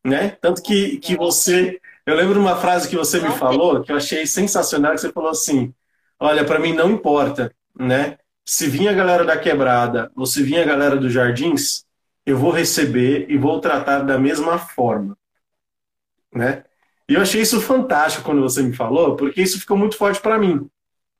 [0.04, 0.30] Né?
[0.40, 3.96] Tanto que, que você eu lembro de uma frase que você me falou, que eu
[3.96, 5.72] achei sensacional, que você falou assim,
[6.18, 8.18] olha, para mim não importa, né?
[8.44, 11.84] Se vinha a galera da quebrada ou se vinha a galera dos jardins,
[12.26, 15.16] eu vou receber e vou tratar da mesma forma,
[16.34, 16.64] né?
[17.08, 20.38] E eu achei isso fantástico quando você me falou, porque isso ficou muito forte para
[20.38, 20.68] mim,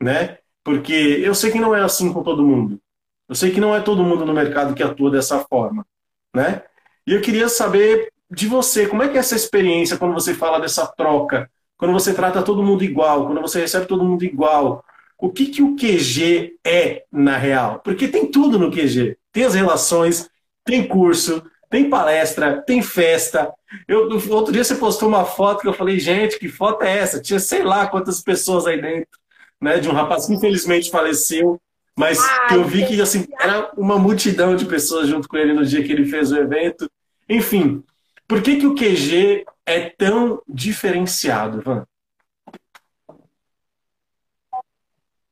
[0.00, 0.38] né?
[0.62, 2.80] Porque eu sei que não é assim com todo mundo.
[3.28, 5.86] Eu sei que não é todo mundo no mercado que atua dessa forma,
[6.34, 6.62] né?
[7.06, 10.60] E eu queria saber de você, como é que é essa experiência quando você fala
[10.60, 14.84] dessa troca, quando você trata todo mundo igual, quando você recebe todo mundo igual?
[15.18, 17.80] O que, que o QG é na real?
[17.82, 19.16] Porque tem tudo no QG.
[19.32, 20.30] Tem as relações,
[20.64, 23.52] tem curso, tem palestra, tem festa.
[23.86, 27.20] Eu, outro dia você postou uma foto que eu falei, gente, que foto é essa?
[27.20, 29.18] Tinha sei lá quantas pessoas aí dentro,
[29.60, 29.78] né?
[29.78, 31.60] De um rapaz que infelizmente faleceu,
[31.96, 35.64] mas Ai, eu vi que assim, era uma multidão de pessoas junto com ele no
[35.64, 36.90] dia que ele fez o evento.
[37.28, 37.84] Enfim,
[38.30, 41.84] por que, que o QG é tão diferenciado, Van?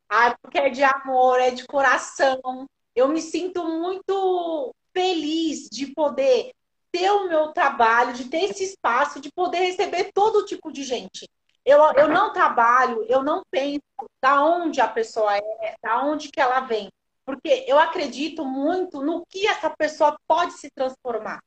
[0.09, 2.67] Ah, porque é de amor, é de coração.
[2.97, 6.51] Eu me sinto muito feliz de poder
[6.91, 11.31] ter o meu trabalho, de ter esse espaço, de poder receber todo tipo de gente.
[11.65, 13.81] Eu, eu não trabalho, eu não penso
[14.21, 16.89] da onde a pessoa é, da onde que ela vem.
[17.25, 21.39] Porque eu acredito muito no que essa pessoa pode se transformar.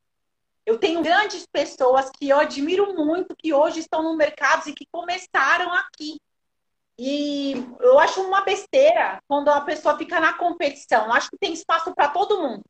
[0.65, 4.86] Eu tenho grandes pessoas que eu admiro muito, que hoje estão no mercado e que
[4.91, 6.19] começaram aqui.
[6.97, 11.06] E eu acho uma besteira quando a pessoa fica na competição.
[11.06, 12.63] Eu acho que tem espaço para todo mundo.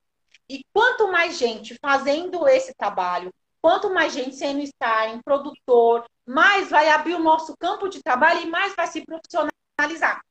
[0.48, 6.90] E quanto mais gente fazendo esse trabalho, quanto mais gente sendo em produtor, mais vai
[6.90, 10.22] abrir o nosso campo de trabalho e mais vai se profissionalizar.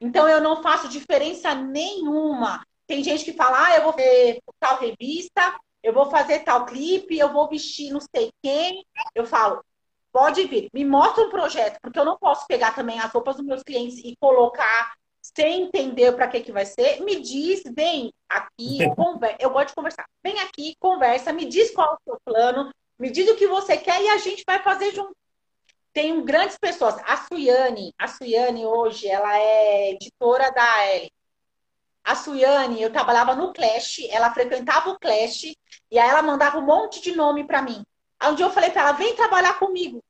[0.00, 2.64] Então eu não faço diferença nenhuma.
[2.86, 7.18] Tem gente que fala, ah, eu vou ver tal revista, eu vou fazer tal clipe,
[7.18, 8.84] eu vou vestir não sei quem.
[9.14, 9.64] Eu falo,
[10.12, 13.44] pode vir, me mostra um projeto, porque eu não posso pegar também as roupas dos
[13.44, 17.00] meus clientes e colocar sem entender para que que vai ser.
[17.02, 19.36] Me diz, vem aqui, conversa.
[19.40, 20.04] eu gosto de conversar.
[20.22, 23.76] Vem aqui, conversa, me diz qual é o seu plano, me diz o que você
[23.76, 25.14] quer e a gente vai fazer junto.
[25.92, 26.96] Tem grandes pessoas.
[27.04, 31.08] A Suiane, a Suiane hoje, ela é editora da AL.
[32.04, 35.54] A Suiane, eu trabalhava no Clash, ela frequentava o Clash
[35.90, 37.84] e aí ela mandava um monte de nome para mim.
[38.18, 40.02] Aí um dia eu falei para ela, vem trabalhar comigo.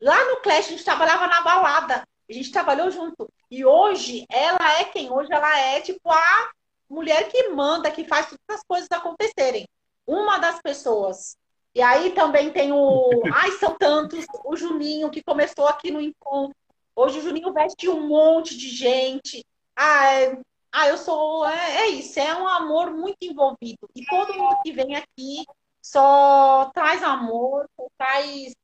[0.00, 2.06] Lá no Clash a gente trabalhava na balada.
[2.28, 3.28] A gente trabalhou junto.
[3.50, 5.10] E hoje ela é quem?
[5.10, 6.50] Hoje ela é tipo a
[6.88, 9.68] mulher que manda, que faz todas as coisas acontecerem.
[10.06, 11.36] Uma das pessoas.
[11.74, 13.22] E aí também tem o.
[13.34, 14.24] Ai, são tantos.
[14.44, 16.56] O Juninho, que começou aqui no encontro.
[16.94, 19.44] Hoje o Juninho veste um monte de gente.
[19.74, 20.38] Ah, é...
[20.72, 21.46] ah eu sou.
[21.46, 23.88] É, é isso, é um amor muito envolvido.
[23.94, 25.44] E todo mundo que vem aqui
[25.82, 28.54] só traz amor, só traz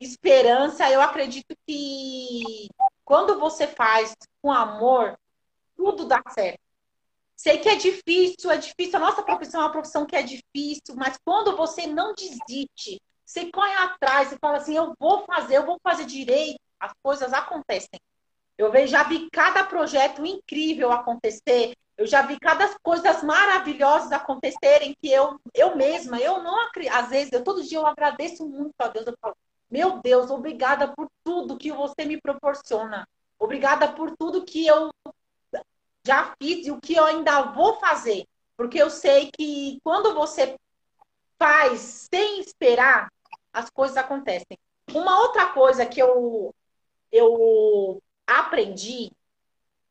[0.00, 0.90] esperança.
[0.90, 2.68] Eu acredito que
[3.04, 5.18] quando você faz com amor,
[5.76, 6.60] tudo dá certo.
[7.36, 8.96] Sei que é difícil, é difícil.
[8.96, 13.50] A nossa profissão é uma profissão que é difícil, mas quando você não desiste, você
[13.50, 18.00] corre atrás e fala assim: eu vou fazer, eu vou fazer direito, as coisas acontecem.
[18.60, 25.10] Eu já vi cada projeto incrível acontecer, eu já vi cada coisas maravilhosas acontecerem que
[25.10, 26.56] eu, eu mesma, eu não
[26.90, 29.36] às vezes, eu todo dia eu agradeço muito a Deus, eu falo,
[29.70, 33.08] meu Deus, obrigada por tudo que você me proporciona.
[33.38, 34.90] Obrigada por tudo que eu
[36.04, 38.26] já fiz e o que eu ainda vou fazer.
[38.56, 40.58] Porque eu sei que quando você
[41.38, 43.10] faz sem esperar,
[43.52, 44.58] as coisas acontecem.
[44.92, 46.54] Uma outra coisa que eu,
[47.10, 48.02] eu
[48.38, 49.10] aprendi,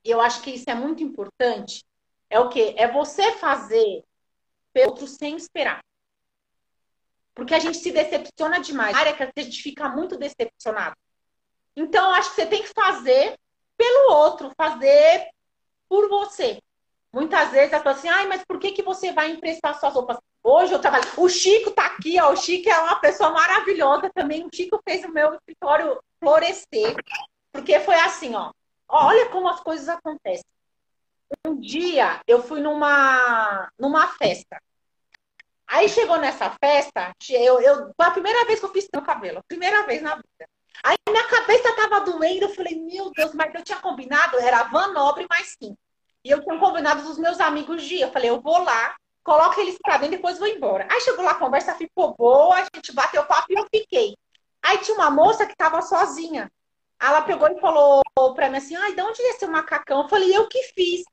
[0.03, 1.83] e eu acho que isso é muito importante,
[2.29, 2.73] é o que?
[2.77, 4.03] É você fazer
[4.71, 5.83] pelo outro sem esperar.
[7.33, 8.95] Porque a gente se decepciona demais.
[8.95, 10.95] A área que a gente fica muito decepcionado.
[11.75, 13.37] Então, eu acho que você tem que fazer
[13.77, 15.29] pelo outro, fazer
[15.87, 16.61] por você.
[17.11, 20.17] Muitas vezes ela fala assim, ai, mas por que, que você vai emprestar suas roupas?
[20.43, 21.05] Hoje eu trabalho.
[21.17, 22.31] O Chico tá aqui, ó.
[22.31, 24.45] O Chico é uma pessoa maravilhosa também.
[24.45, 26.95] O Chico fez o meu escritório florescer.
[27.59, 28.51] Porque foi assim, ó.
[28.87, 30.45] Olha como as coisas acontecem.
[31.45, 34.59] Um dia eu fui numa, numa festa.
[35.67, 39.43] Aí chegou nessa festa, eu, eu, foi a primeira vez que eu fiz meu cabelo.
[39.47, 40.49] Primeira vez na vida.
[40.83, 44.93] Aí minha cabeça tava doendo, eu falei, meu Deus, mas eu tinha combinado, era Van
[44.93, 45.77] Nobre mais sim.
[46.23, 47.99] E eu tinha combinado dos meus amigos de.
[47.99, 50.87] Eu falei, eu vou lá, coloco eles pra dentro depois vou embora.
[50.89, 54.17] Aí chegou lá, a conversa ficou boa, a gente bateu papo e eu fiquei.
[54.63, 56.49] Aí tinha uma moça que tava sozinha.
[57.01, 58.01] Ela pegou e falou
[58.35, 60.01] pra mim assim, ai, de onde é esse macacão?
[60.01, 61.03] Eu falei, eu que fiz.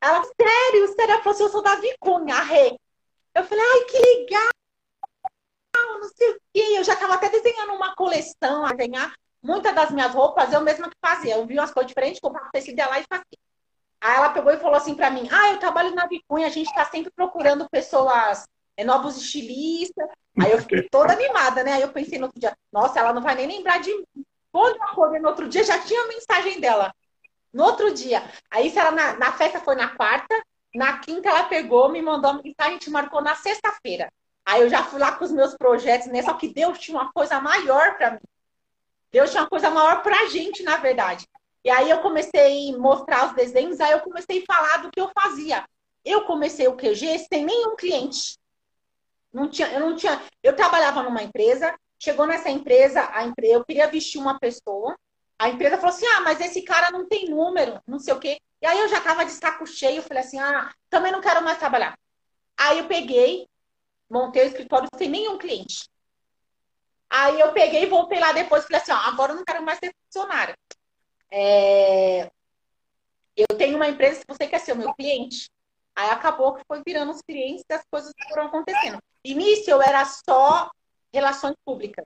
[0.00, 2.76] Ela, sério, sério, ela falou assim, eu sou da Vicunha, a Rê.
[3.34, 4.50] Eu falei, ai, que legal
[6.00, 6.78] não sei o quê.
[6.78, 9.14] Eu já estava até desenhando uma coleção, a desenhar.
[9.42, 11.36] Muitas das minhas roupas eu mesma que fazia.
[11.36, 13.38] Eu vi umas cores diferentes, comprava o tecido lá e fazia.
[14.00, 16.68] Aí ela pegou e falou assim para mim: Ah, eu trabalho na Vicunha, a gente
[16.68, 18.44] está sempre procurando pessoas,
[18.76, 20.08] é, novos estilistas.
[20.40, 21.74] Aí eu fiquei toda animada, né?
[21.74, 24.24] Aí eu pensei no outro dia: Nossa, ela não vai nem lembrar de mim.
[24.52, 26.92] Quando eu acordei no outro dia, já tinha a mensagem dela.
[27.52, 28.22] No outro dia.
[28.50, 30.34] Aí, se ela na, na festa foi na quarta,
[30.74, 34.12] na quinta ela pegou, me mandou uma mensagem, a gente marcou na sexta-feira.
[34.44, 36.22] Aí eu já fui lá com os meus projetos, né?
[36.22, 38.20] Só que Deus tinha uma coisa maior para mim.
[39.12, 41.26] Deus tinha uma coisa maior para a gente, na verdade.
[41.64, 45.00] E aí eu comecei a mostrar os desenhos, aí eu comecei a falar do que
[45.00, 45.64] eu fazia.
[46.04, 48.38] Eu comecei o QG sem nenhum cliente.
[49.32, 50.20] Não tinha, eu não tinha.
[50.42, 54.96] Eu trabalhava numa empresa, chegou nessa empresa, a empresa, eu queria vestir uma pessoa.
[55.38, 58.40] A empresa falou assim: ah, mas esse cara não tem número, não sei o quê.
[58.60, 61.58] E aí eu já tava de saco cheio, falei assim: ah, também não quero mais
[61.58, 61.96] trabalhar.
[62.58, 63.46] Aí eu peguei,
[64.08, 65.88] montei o escritório sem nenhum cliente.
[67.08, 69.78] Aí eu peguei e voltei lá depois falei assim, ó, agora eu não quero mais
[69.78, 70.56] ser funcionária.
[71.30, 72.30] É...
[73.36, 75.50] Eu tenho uma empresa, se você quer ser o meu cliente,
[75.96, 78.98] aí acabou que foi virando os clientes e as coisas foram acontecendo.
[79.24, 80.70] Início eu era só
[81.12, 82.04] relações públicas.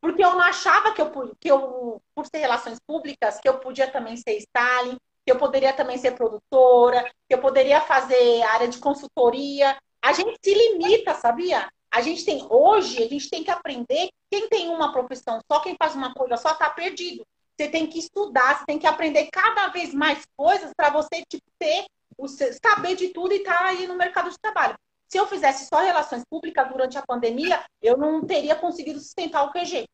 [0.00, 3.90] Porque eu não achava que eu, que eu, por ser relações públicas, que eu podia
[3.90, 8.78] também ser styling, que eu poderia também ser produtora, que eu poderia fazer área de
[8.78, 9.76] consultoria.
[10.00, 11.68] A gente se limita, sabia?
[11.90, 14.08] A gente tem, hoje, a gente tem que aprender.
[14.30, 17.26] Quem tem uma profissão só, quem faz uma coisa só, tá perdido.
[17.56, 21.44] Você tem que estudar, você tem que aprender cada vez mais coisas para você tipo,
[21.58, 21.86] ter,
[22.18, 24.76] o, saber de tudo e estar tá aí no mercado de trabalho.
[25.08, 29.52] Se eu fizesse só relações públicas durante a pandemia, eu não teria conseguido sustentar o
[29.52, 29.86] QG.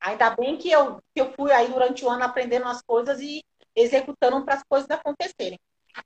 [0.00, 3.42] Ainda bem que eu, que eu fui aí durante o ano aprendendo as coisas e
[3.74, 5.58] executando para as coisas acontecerem.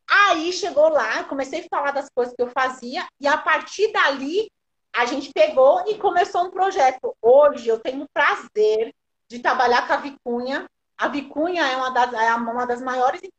[0.09, 4.51] Aí chegou lá, comecei a falar das coisas que eu fazia, e a partir dali
[4.95, 7.15] a gente pegou e começou um projeto.
[7.21, 8.95] Hoje eu tenho o prazer
[9.29, 10.67] de trabalhar com a Vicunha.
[10.97, 13.31] A Vicunha é uma das, é uma das maiores de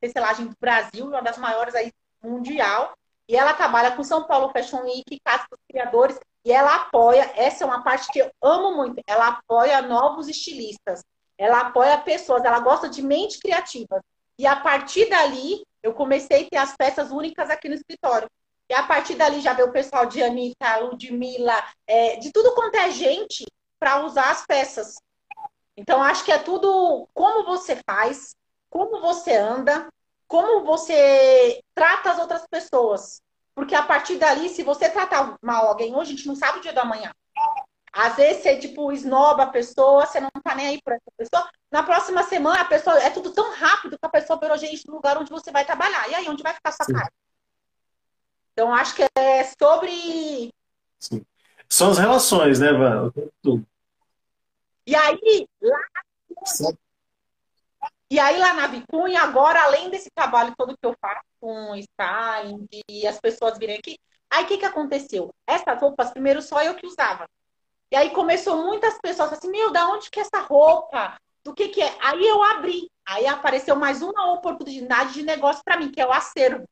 [0.00, 1.92] tecelagem do Brasil, uma das maiores aí
[2.22, 2.94] mundial.
[3.28, 7.64] E ela trabalha com São Paulo Fashion Week, Casa dos Criadores, e ela apoia, essa
[7.64, 11.02] é uma parte que eu amo muito, ela apoia novos estilistas,
[11.36, 14.00] ela apoia pessoas, ela gosta de mente criativa.
[14.38, 18.28] E a partir dali, eu comecei a ter as peças únicas aqui no escritório.
[18.68, 22.76] E a partir dali já veio o pessoal de Anitta, Ludmilla, é, de tudo quanto
[22.76, 23.44] é gente
[23.78, 24.96] para usar as peças.
[25.76, 28.34] Então, acho que é tudo como você faz,
[28.70, 29.88] como você anda,
[30.26, 33.22] como você trata as outras pessoas.
[33.54, 36.62] Porque a partir dali, se você tratar mal alguém hoje, a gente não sabe o
[36.62, 37.12] dia da manhã.
[37.92, 41.50] Às vezes você, tipo, esnoba a pessoa, você não tá nem aí para essa pessoa.
[41.70, 44.96] Na próxima semana, a pessoa é tudo tão rápido que a pessoa virou gente no
[44.96, 46.06] lugar onde você vai trabalhar.
[46.10, 46.92] E aí, onde vai ficar sua Sim.
[46.92, 47.10] cara?
[48.52, 50.52] Então, acho que é sobre.
[50.98, 51.24] Sim.
[51.68, 53.10] São as relações, né, Van?
[54.86, 55.78] E aí, lá.
[56.44, 56.76] Sim.
[58.10, 62.68] E aí, lá na Vicunha, agora, além desse trabalho todo que eu faço com styling
[62.88, 63.98] e as pessoas virem aqui,
[64.30, 65.34] aí o que, que aconteceu?
[65.46, 67.26] Essas roupas, primeiro, só eu que usava.
[67.90, 71.16] E aí começou muitas pessoas assim, meu, da onde que é essa roupa?
[71.44, 71.96] Do que que é?
[72.00, 72.90] Aí eu abri.
[73.06, 76.64] Aí apareceu mais uma oportunidade de negócio para mim, que é o acervo.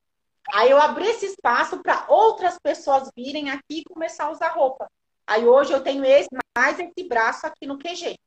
[0.52, 4.86] Aí eu abri esse espaço para outras pessoas virem aqui e começar a usar roupa.
[5.26, 8.18] Aí hoje eu tenho esse, mais esse braço aqui no QG.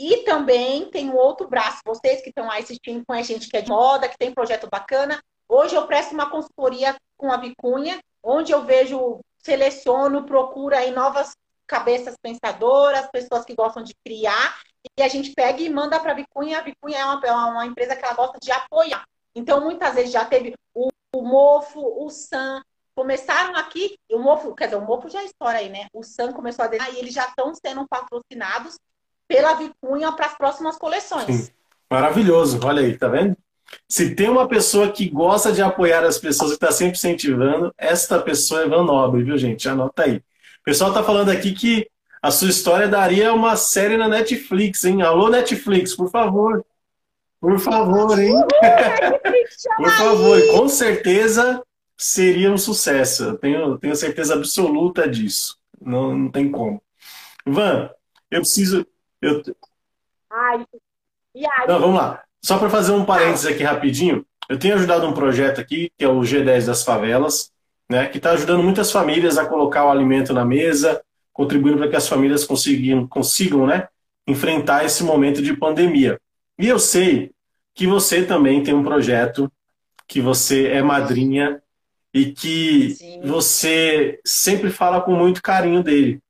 [0.00, 3.56] E também tem um outro braço, vocês que estão aí assistindo com a gente que
[3.58, 5.22] é de moda, que tem projeto bacana.
[5.46, 11.36] Hoje eu presto uma consultoria com a Vicunha, onde eu vejo, seleciono, procuro aí novas
[11.66, 14.58] cabeças pensadoras, pessoas que gostam de criar,
[14.96, 16.60] e a gente pega e manda para a Vicunha.
[16.60, 19.04] A Vicunha é uma, é uma empresa que ela gosta de apoiar.
[19.34, 22.62] Então, muitas vezes já teve o, o Mofo, o Sam,
[22.94, 25.88] começaram aqui, o Mofo, quer dizer, o Mofo já é história aí, né?
[25.92, 28.78] O Sam começou a desenhar e eles já estão sendo patrocinados
[29.30, 31.24] pela Vicunha para as próximas coleções.
[31.26, 31.48] Sim.
[31.88, 33.36] Maravilhoso, olha aí, tá vendo?
[33.88, 38.20] Se tem uma pessoa que gosta de apoiar as pessoas e está sempre incentivando, esta
[38.20, 39.68] pessoa é Van Nobre, viu, gente?
[39.68, 40.16] Anota aí.
[40.16, 41.88] O pessoal está falando aqui que
[42.20, 45.00] a sua história daria uma série na Netflix, hein?
[45.02, 46.64] Alô, Netflix, por favor.
[47.40, 48.34] Por favor, hein?
[49.78, 51.62] por favor, com certeza
[51.96, 53.22] seria um sucesso.
[53.22, 55.56] Eu tenho, tenho certeza absoluta disso.
[55.80, 56.82] Não, não tem como.
[57.46, 57.90] Van,
[58.30, 58.86] eu preciso.
[59.20, 59.42] Eu...
[60.30, 60.64] Ai,
[61.34, 61.68] e aí?
[61.68, 62.22] Não, vamos lá.
[62.42, 66.08] Só para fazer um parênteses aqui rapidinho, eu tenho ajudado um projeto aqui, que é
[66.08, 67.52] o G10 das Favelas
[67.90, 71.02] né, que está ajudando muitas famílias a colocar o alimento na mesa,
[71.32, 73.88] contribuindo para que as famílias consigam, consigam né,
[74.28, 76.20] enfrentar esse momento de pandemia.
[76.56, 77.32] E eu sei
[77.74, 79.50] que você também tem um projeto,
[80.06, 81.60] que você é madrinha
[82.14, 83.22] e que Sim.
[83.24, 86.20] você sempre fala com muito carinho dele.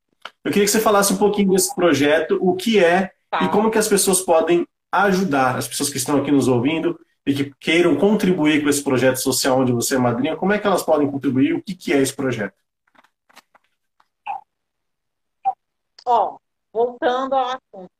[0.44, 3.44] Eu queria que você falasse um pouquinho desse projeto, o que é tá.
[3.44, 7.34] e como que as pessoas podem ajudar, as pessoas que estão aqui nos ouvindo, e
[7.34, 10.82] que queiram contribuir com esse projeto social onde você é madrinha, como é que elas
[10.82, 11.52] podem contribuir?
[11.52, 12.54] O que, que é esse projeto?
[16.06, 16.38] Ó,
[16.72, 17.90] voltando ao assunto.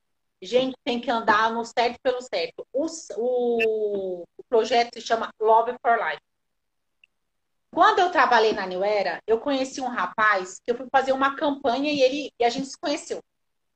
[0.41, 2.65] Gente, tem que andar no certo pelo certo.
[2.73, 2.87] O,
[3.17, 6.21] o, o projeto se chama Love for Life.
[7.73, 11.37] Quando eu trabalhei na New Era, eu conheci um rapaz que eu fui fazer uma
[11.37, 13.23] campanha e ele e a gente se conheceu.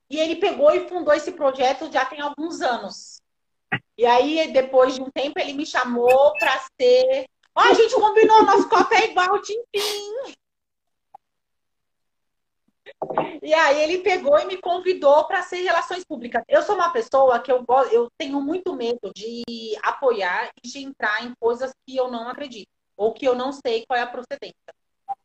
[0.09, 3.21] E ele pegou e fundou esse projeto já tem alguns anos.
[3.97, 7.25] E aí, depois de um tempo, ele me chamou para ser.
[7.55, 10.35] Ó, oh, a gente combinou, nosso copo é igual, Tintim.
[13.41, 16.43] E aí ele pegou e me convidou para ser relações públicas.
[16.49, 19.43] Eu sou uma pessoa que eu, eu tenho muito medo de
[19.83, 23.85] apoiar e de entrar em coisas que eu não acredito ou que eu não sei
[23.85, 24.73] qual é a procedência.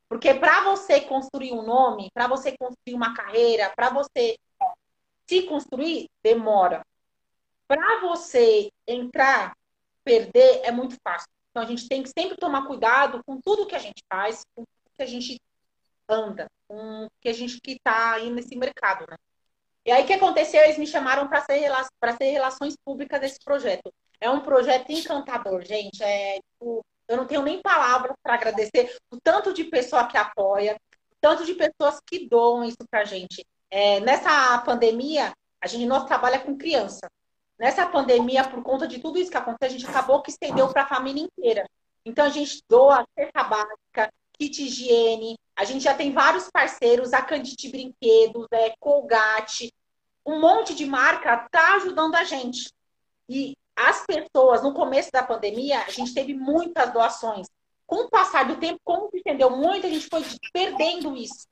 [0.08, 4.36] Porque para você construir um nome, para você construir uma carreira, para você
[5.28, 6.84] se construir, demora.
[7.68, 9.56] Para você entrar,
[10.02, 11.28] perder, é muito fácil.
[11.50, 14.64] Então a gente tem que sempre tomar cuidado com tudo que a gente faz, com
[14.64, 15.40] tudo que a gente
[16.08, 19.16] anda, com que a gente que está aí nesse mercado, né?
[19.84, 20.60] E aí o que aconteceu?
[20.62, 21.70] Eles me chamaram para ser,
[22.18, 23.92] ser relações públicas desse projeto.
[24.20, 26.02] É um projeto encantador, gente.
[26.02, 30.76] É, tipo, eu não tenho nem palavras para agradecer o tanto de pessoa que apoia,
[31.10, 33.44] o tanto de pessoas que doam isso para a gente.
[33.68, 37.10] É, nessa pandemia, a gente nós trabalha com criança.
[37.58, 40.84] Nessa pandemia, por conta de tudo isso que aconteceu, a gente acabou que estendeu para
[40.84, 41.68] a família inteira.
[42.06, 47.20] Então, a gente doa cesta básica, kit higiene, a gente já tem vários parceiros, a
[47.20, 49.74] Candite Brinquedos, é, Colgate,
[50.24, 52.72] um monte de marca está ajudando a gente.
[53.28, 53.56] E
[53.88, 57.46] as pessoas, no começo da pandemia, a gente teve muitas doações.
[57.86, 61.48] Com o passar do tempo, como se estendeu muito, a gente foi perdendo isso.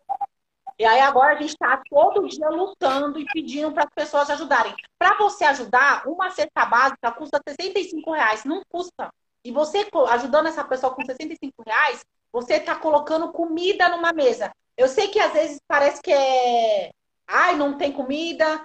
[0.79, 4.75] E aí agora a gente está todo dia lutando e pedindo para as pessoas ajudarem.
[4.97, 9.13] Para você ajudar, uma cesta básica custa 65 reais, não custa.
[9.45, 14.53] E você ajudando essa pessoa com 65 reais, você está colocando comida numa mesa.
[14.77, 16.91] Eu sei que às vezes parece que é.
[17.27, 18.63] Ai, não tem comida.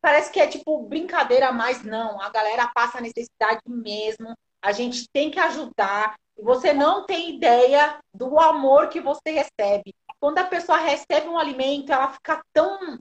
[0.00, 2.20] Parece que é tipo brincadeira, mas não.
[2.20, 4.34] A galera passa necessidade mesmo.
[4.60, 6.14] A gente tem que ajudar.
[6.38, 9.94] Você não tem ideia do amor que você recebe.
[10.20, 12.98] Quando a pessoa recebe um alimento, ela fica tão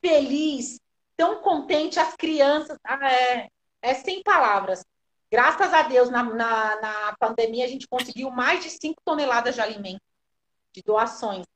[0.00, 0.80] feliz,
[1.16, 2.00] tão contente.
[2.00, 3.48] As crianças, ah, é,
[3.82, 4.84] é sem palavras.
[5.30, 9.60] Graças a Deus, na, na, na pandemia, a gente conseguiu mais de 5 toneladas de
[9.60, 10.02] alimento,
[10.72, 11.46] de doações.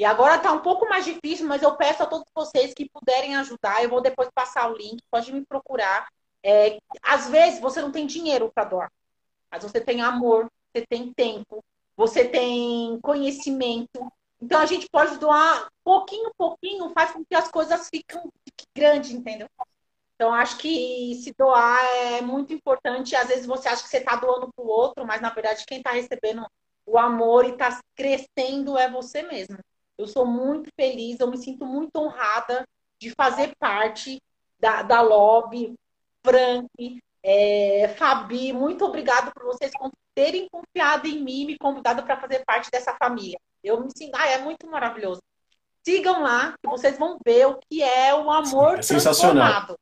[0.00, 3.36] E agora está um pouco mais difícil, mas eu peço a todos vocês que puderem
[3.36, 3.84] ajudar.
[3.84, 6.08] Eu vou depois passar o link, pode me procurar.
[6.42, 8.90] É, às vezes você não tem dinheiro para doar,
[9.50, 11.62] mas você tem amor, você tem tempo,
[11.94, 14.10] você tem conhecimento.
[14.40, 18.22] Então a gente pode doar pouquinho, pouquinho, faz com que as coisas fiquem
[18.74, 19.50] grandes, entendeu?
[20.14, 23.14] Então, acho que se doar é muito importante.
[23.14, 25.76] Às vezes você acha que você está doando para o outro, mas na verdade quem
[25.76, 26.46] está recebendo
[26.86, 29.58] o amor e está crescendo é você mesmo.
[30.00, 32.66] Eu sou muito feliz, eu me sinto muito honrada
[32.98, 34.18] de fazer parte
[34.58, 35.74] da, da lobby.
[36.24, 36.68] Frank,
[37.22, 39.70] é, Fabi, muito obrigado por vocês
[40.14, 43.38] terem confiado em mim e me convidado para fazer parte dessa família.
[43.62, 45.20] Eu me sinto, ah, é muito maravilhoso.
[45.84, 49.76] Sigam lá, que vocês vão ver o que é o amor é sensacional.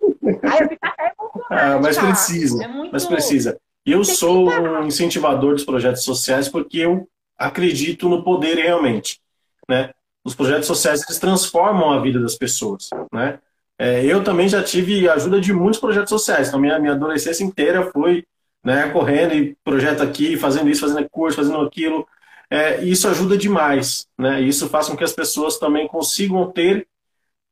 [0.00, 0.46] Fico
[0.82, 1.14] até
[1.50, 2.92] ah, mas precisa, é muito...
[2.92, 3.58] mas precisa.
[3.84, 7.08] Eu sou um incentivador dos projetos sociais porque eu
[7.38, 9.20] acredito no poder realmente,
[9.68, 9.90] né?
[10.24, 13.38] Os projetos sociais eles transformam a vida das pessoas, né?
[13.78, 16.48] É, eu também já tive ajuda de muitos projetos sociais.
[16.48, 18.24] Então minha minha adolescência inteira foi,
[18.64, 22.06] né, correndo e projeto aqui, fazendo isso, fazendo curso, fazendo aquilo.
[22.50, 24.40] É, isso ajuda demais, né?
[24.40, 26.86] Isso faz com que as pessoas também consigam ter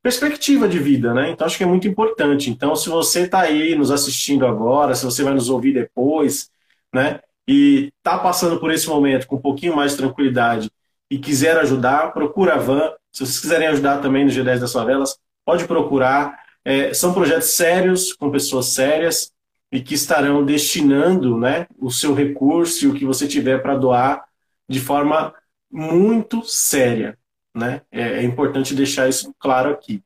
[0.05, 1.31] perspectiva de vida, né?
[1.31, 2.49] Então acho que é muito importante.
[2.49, 6.51] Então, se você está aí nos assistindo agora, se você vai nos ouvir depois,
[6.93, 7.21] né?
[7.47, 10.71] E está passando por esse momento com um pouquinho mais de tranquilidade
[11.09, 12.91] e quiser ajudar, procura a Van.
[13.11, 16.37] Se vocês quiserem ajudar também no G10 das Favelas, pode procurar.
[16.63, 19.31] É, são projetos sérios, com pessoas sérias
[19.71, 24.25] e que estarão destinando né, o seu recurso e o que você tiver para doar
[24.67, 25.33] de forma
[25.71, 27.17] muito séria.
[27.53, 27.81] Né?
[27.91, 30.01] É, é importante deixar isso claro aqui.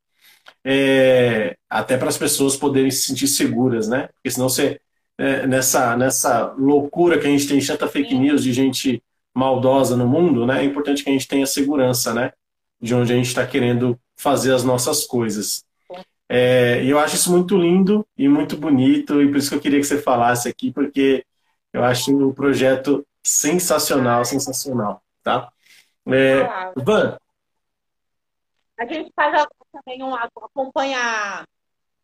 [0.64, 4.10] É, até para as pessoas poderem se sentir seguras, né?
[4.14, 4.82] Porque senão você,
[5.20, 9.04] é, nessa, nessa loucura que a gente tem tanta fake news de gente
[9.36, 10.62] maldosa no mundo, né?
[10.62, 12.32] É importante que a gente tenha segurança, né?
[12.82, 15.66] De onde a gente está querendo fazer as nossas coisas.
[16.30, 19.60] É, e eu acho isso muito lindo e muito bonito, e por isso que eu
[19.60, 21.26] queria que você falasse aqui, porque
[21.74, 25.50] eu acho o projeto sensacional, sensacional, tá?
[26.08, 27.18] É, Van,
[28.80, 31.46] a gente faz também um acompanha.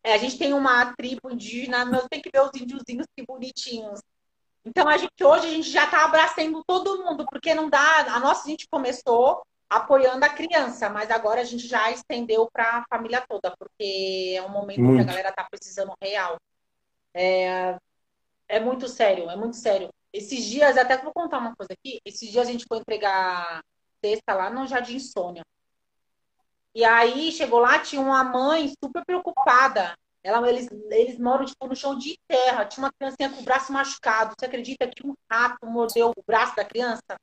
[0.06, 4.00] É, a gente tem uma tribo indígena, mas tem que ver os índiozinhos que bonitinhos.
[4.64, 8.14] Então a gente hoje a gente já está abraçando todo mundo, porque não dá.
[8.14, 12.78] A nossa a gente começou apoiando a criança, mas agora a gente já estendeu para
[12.78, 14.98] a família toda, porque é um momento muito.
[14.98, 16.36] que a galera está precisando real.
[17.12, 17.76] É,
[18.46, 19.88] é muito sério, é muito sério.
[20.12, 21.98] Esses dias, até vou contar uma coisa aqui.
[22.04, 23.60] Esses dias a gente foi entregar
[24.00, 25.42] cesta lá no Jardim Sônia.
[26.76, 29.96] E aí chegou lá, tinha uma mãe super preocupada.
[30.22, 32.66] Ela, eles, eles moram tipo, no chão de terra.
[32.66, 34.34] Tinha uma criancinha com o braço machucado.
[34.38, 37.18] Você acredita que um rato mordeu o braço da criança?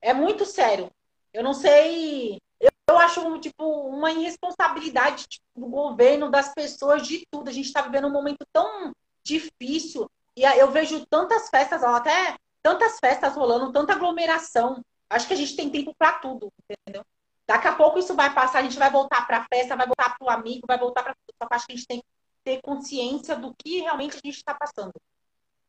[0.00, 0.88] É muito sério.
[1.32, 2.38] Eu não sei.
[2.60, 7.48] Eu, eu acho tipo uma irresponsabilidade tipo, do governo, das pessoas, de tudo.
[7.48, 8.92] A gente está vivendo um momento tão
[9.24, 10.08] difícil.
[10.36, 14.80] E eu vejo tantas festas, até tantas festas rolando, tanta aglomeração.
[15.10, 17.04] Acho que a gente tem tempo para tudo, entendeu?
[17.46, 20.16] Daqui a pouco isso vai passar, a gente vai voltar para a festa, vai voltar
[20.16, 22.06] para o amigo, vai voltar para que acho que a gente tem que
[22.42, 24.92] ter consciência do que realmente a gente está passando.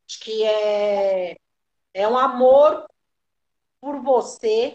[0.08, 1.36] Acho que é,
[1.94, 2.86] é um amor
[3.82, 4.74] por você,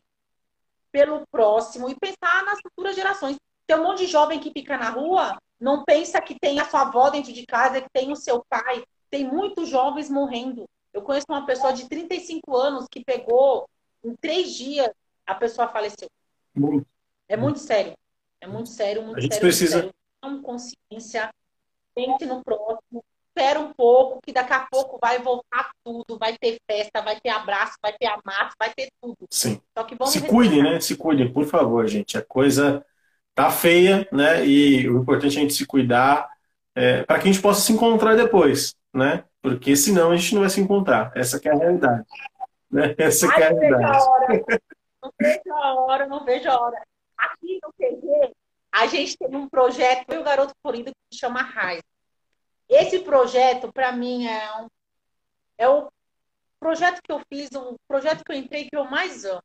[0.92, 3.36] pelo próximo e pensar nas futuras gerações.
[3.66, 6.82] Tem um monte de jovem que fica na rua, não pensa que tem a sua
[6.82, 8.82] avó dentro de casa, que tem o seu pai.
[9.10, 10.68] Tem muitos jovens morrendo.
[10.92, 13.68] Eu conheço uma pessoa de 35 anos que pegou,
[14.02, 14.90] em três dias,
[15.26, 16.08] a pessoa faleceu.
[16.54, 16.86] Muito.
[17.28, 17.94] É muito sério.
[18.40, 19.46] É muito sério, muito a gente sério.
[19.46, 19.80] Precisa...
[19.80, 20.42] Sério.
[20.42, 21.30] consciência,
[21.94, 23.04] pense no próximo.
[23.28, 27.28] espera um pouco, que daqui a pouco vai voltar tudo, vai ter festa, vai ter
[27.28, 29.16] abraço, vai ter amato, vai ter tudo.
[29.30, 29.60] Sim.
[29.76, 30.80] Só que vamos Se cuidem, né?
[30.80, 32.18] Se cuidem, por favor, gente.
[32.18, 32.84] A coisa
[33.34, 34.44] tá feia, né?
[34.46, 36.28] E o importante é a gente se cuidar
[36.74, 39.24] é, para que a gente possa se encontrar depois, né?
[39.42, 41.12] Porque senão a gente não vai se encontrar.
[41.14, 42.04] Essa é a realidade.
[42.70, 42.94] Né?
[42.98, 44.04] Essa Ai, é a realidade.
[45.02, 46.86] Não vejo a hora, não vejo a hora.
[47.16, 48.32] Aqui no PG,
[48.72, 51.82] a gente tem um projeto, eu o Garoto Florido, que chama Raiz.
[52.68, 54.68] Esse projeto, para mim, é, um,
[55.58, 55.90] é o
[56.60, 59.42] projeto que eu fiz, o projeto que eu entrei que eu mais amo.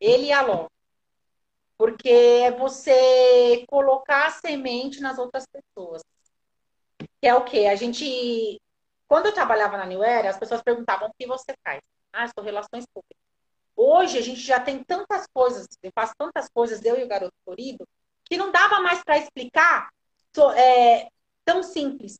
[0.00, 0.68] Ele e a Ló.
[1.76, 6.02] Porque é você colocar a semente nas outras pessoas.
[7.20, 7.66] Que é o quê?
[7.66, 8.60] A gente.
[9.06, 11.80] Quando eu trabalhava na New Era, as pessoas perguntavam o que você faz.
[12.12, 13.31] Ah, sou relações públicas.
[13.76, 17.34] Hoje a gente já tem tantas coisas, eu faço tantas coisas, eu e o garoto
[17.44, 17.86] florido,
[18.24, 19.90] que não dava mais para explicar
[20.56, 21.08] é,
[21.44, 22.18] tão simples.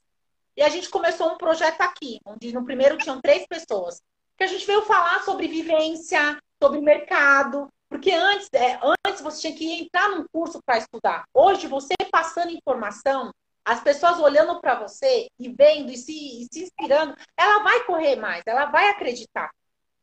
[0.57, 4.01] E a gente começou um projeto aqui, onde no primeiro tinham três pessoas,
[4.37, 9.55] que a gente veio falar sobre vivência, sobre mercado, porque antes, é, antes você tinha
[9.55, 11.25] que entrar num curso para estudar.
[11.35, 13.31] Hoje, você passando informação,
[13.65, 18.17] as pessoas olhando para você e vendo e se, e se inspirando, ela vai correr
[18.17, 19.51] mais, ela vai acreditar.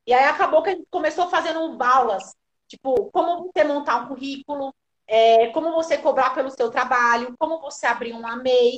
[0.09, 2.35] E aí acabou que a gente começou fazendo aulas,
[2.67, 4.73] tipo, como você montar um currículo,
[5.05, 8.77] é, como você cobrar pelo seu trabalho, como você abrir um MEI.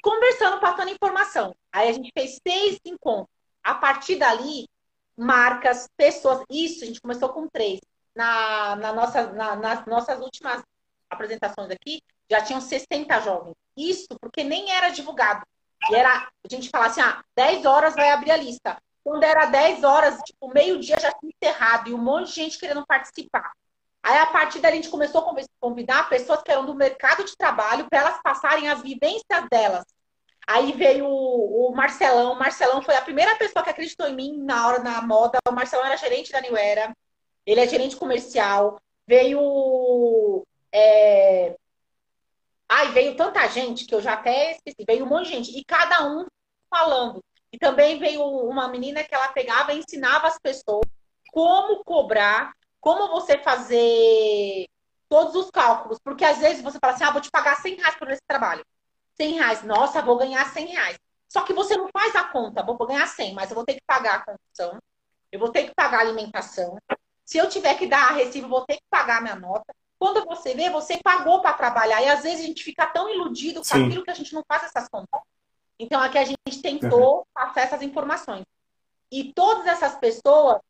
[0.00, 1.52] Conversando, passando informação.
[1.72, 3.34] Aí a gente fez seis encontros.
[3.60, 4.68] A partir dali,
[5.16, 6.44] marcas, pessoas.
[6.48, 7.80] Isso, a gente começou com três.
[8.14, 10.62] Na, na nossa, na, nas nossas últimas
[11.10, 12.00] apresentações aqui,
[12.30, 13.56] já tinham 60 jovens.
[13.76, 15.44] Isso porque nem era divulgado.
[15.90, 18.80] E era, a gente falava assim, ah, 10 horas vai abrir a lista.
[19.04, 22.84] Quando era 10 horas, tipo, meio-dia já tinha encerrado e um monte de gente querendo
[22.86, 23.52] participar.
[24.02, 27.36] Aí, a partir daí, a gente começou a convidar pessoas que eram do mercado de
[27.36, 29.84] trabalho para elas passarem as vivências delas.
[30.46, 32.32] Aí veio o, Marcelão.
[32.32, 35.38] O Marcelão foi a primeira pessoa que acreditou em mim na hora da moda.
[35.48, 36.94] O Marcelão era gerente da New Era.
[37.46, 38.78] Ele é gerente comercial.
[39.06, 40.46] Veio.
[40.72, 41.56] É...
[42.68, 44.84] Ai, veio tanta gente que eu já até esqueci.
[44.86, 45.58] Veio um monte de gente.
[45.58, 46.26] E cada um
[46.68, 47.22] falando.
[47.54, 50.84] E também veio uma menina que ela pegava e ensinava as pessoas
[51.30, 54.66] como cobrar, como você fazer
[55.08, 56.00] todos os cálculos.
[56.02, 58.66] Porque às vezes você fala assim, ah, vou te pagar 100 reais por esse trabalho.
[59.16, 60.98] 100 reais, nossa, vou ganhar 100 reais.
[61.28, 63.84] Só que você não faz a conta, vou ganhar 100, mas eu vou ter que
[63.86, 64.76] pagar a condição,
[65.30, 66.76] eu vou ter que pagar a alimentação.
[67.24, 69.72] Se eu tiver que dar a recibo, vou ter que pagar a minha nota.
[69.96, 72.02] Quando você vê, você pagou para trabalhar.
[72.02, 73.86] E às vezes a gente fica tão iludido com Sim.
[73.86, 75.20] aquilo que a gente não faz essas contas.
[75.78, 77.24] Então, aqui a gente tentou uhum.
[77.32, 78.44] passar essas informações.
[79.10, 80.60] E todas essas pessoas.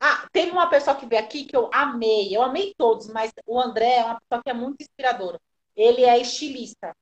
[0.00, 2.34] Ah, teve uma pessoa que veio aqui que eu amei.
[2.34, 5.40] Eu amei todos, mas o André é uma pessoa que é muito inspiradora.
[5.74, 6.94] Ele é estilista.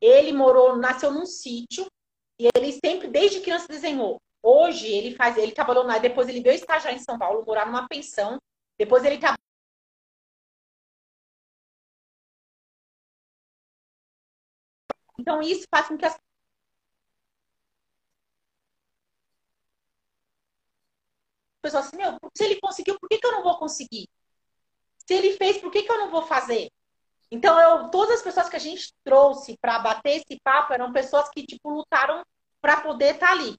[0.00, 1.86] Ele morou, nasceu num sítio
[2.38, 4.20] e ele sempre, desde criança, desenhou.
[4.42, 7.86] Hoje ele faz, ele trabalhou lá, depois ele veio estagiar em São Paulo, morar numa
[7.86, 8.38] pensão.
[8.76, 9.38] Depois ele trabalhou
[15.18, 16.18] Então, isso faz com que as
[21.62, 24.08] pessoa assim, meu, se ele conseguiu, por que, que eu não vou conseguir?
[25.06, 26.70] Se ele fez, por que, que eu não vou fazer?
[27.30, 31.30] Então, eu, todas as pessoas que a gente trouxe para bater esse papo eram pessoas
[31.30, 32.22] que, tipo, lutaram
[32.60, 33.56] para poder estar tá ali.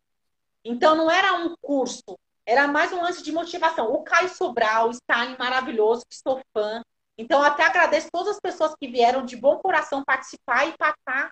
[0.64, 3.92] Então, não era um curso, era mais um lance de motivação.
[3.92, 6.82] O Caio Sobral, Stalin maravilhoso, que sou fã.
[7.18, 11.32] Então, até agradeço todas as pessoas que vieram de bom coração participar e passar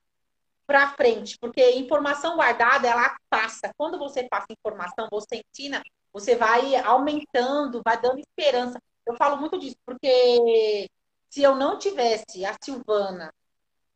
[0.65, 3.72] para frente, porque informação guardada, ela passa.
[3.78, 5.82] Quando você passa informação, você ensina,
[6.14, 8.80] você vai aumentando, vai dando esperança.
[9.07, 10.89] Eu falo muito disso, porque
[11.30, 13.34] se eu não tivesse a Silvana,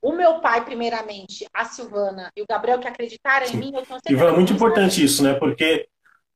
[0.01, 3.57] o meu pai, primeiramente, a Silvana e o Gabriel que acreditaram Sim.
[3.57, 4.13] em mim, eu tenho certeza.
[4.13, 5.33] Ivan, é muito importante isso, né?
[5.33, 5.87] Porque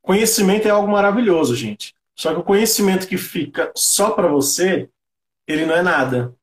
[0.02, 1.94] conhecimento é algo maravilhoso, gente.
[2.16, 4.90] Só que o conhecimento que fica só para você,
[5.48, 6.36] ele não é nada,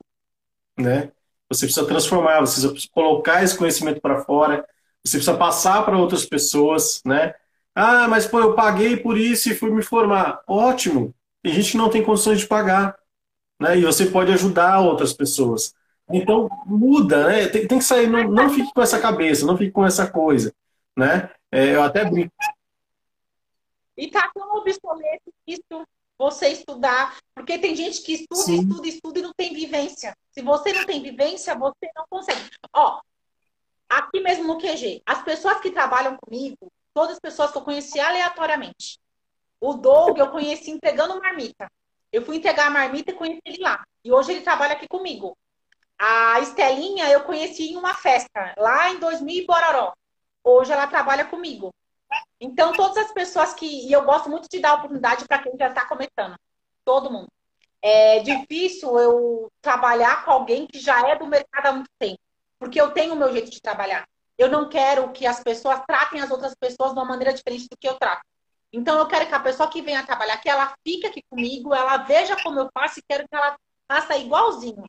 [0.77, 1.11] né?
[1.49, 4.67] Você precisa transformar, você precisa colocar esse conhecimento para fora,
[5.03, 7.33] você precisa passar para outras pessoas, né?
[7.79, 10.41] Ah, mas pô, eu paguei por isso e fui me formar.
[10.47, 11.13] Ótimo.
[11.43, 12.97] Tem gente que não tem condições de pagar.
[13.59, 13.77] Né?
[13.77, 15.75] E você pode ajudar outras pessoas.
[16.11, 17.47] Então, muda, né?
[17.47, 20.51] Tem, tem que sair, não, não fique com essa cabeça, não fique com essa coisa.
[20.97, 21.29] Né?
[21.51, 22.33] É, eu até brinco.
[23.95, 25.85] E tá tão obsoleto isso,
[26.17, 27.15] você estudar.
[27.35, 28.61] Porque tem gente que estuda, Sim.
[28.61, 30.17] estuda, estuda e não tem vivência.
[30.31, 32.41] Se você não tem vivência, você não consegue.
[32.73, 32.99] Ó,
[33.87, 36.57] aqui mesmo no QG, as pessoas que trabalham comigo,
[36.97, 38.99] todas as pessoas que eu conheci aleatoriamente.
[39.61, 41.71] O Doug eu conheci entregando marmita.
[42.11, 43.85] Eu fui entregar a marmita e conheci ele lá.
[44.03, 45.37] E hoje ele trabalha aqui comigo.
[45.99, 49.93] A Estelinha eu conheci em uma festa, lá em 2000 em Bororó.
[50.43, 51.71] hoje ela trabalha comigo.
[52.41, 53.67] Então, todas as pessoas que.
[53.87, 56.35] E eu gosto muito de dar oportunidade para quem já está começando.
[56.83, 57.27] Todo mundo.
[57.79, 62.19] É difícil eu trabalhar com alguém que já é do mercado há muito tempo.
[62.57, 64.07] Porque eu tenho o meu jeito de trabalhar.
[64.37, 67.77] Eu não quero que as pessoas tratem as outras pessoas de uma maneira diferente do
[67.77, 68.21] que eu trato.
[68.71, 71.97] Então, eu quero que a pessoa que venha trabalhar que ela fique aqui comigo, ela
[71.97, 73.57] veja como eu faço e quero que ela
[73.87, 74.83] faça igualzinho.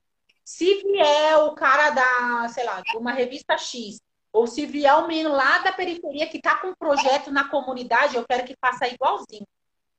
[0.44, 4.00] Se vier o cara da, sei lá, de uma revista X,
[4.32, 8.16] ou se vier um menino lá da periferia que está com um projeto na comunidade,
[8.16, 9.46] eu quero que faça igualzinho.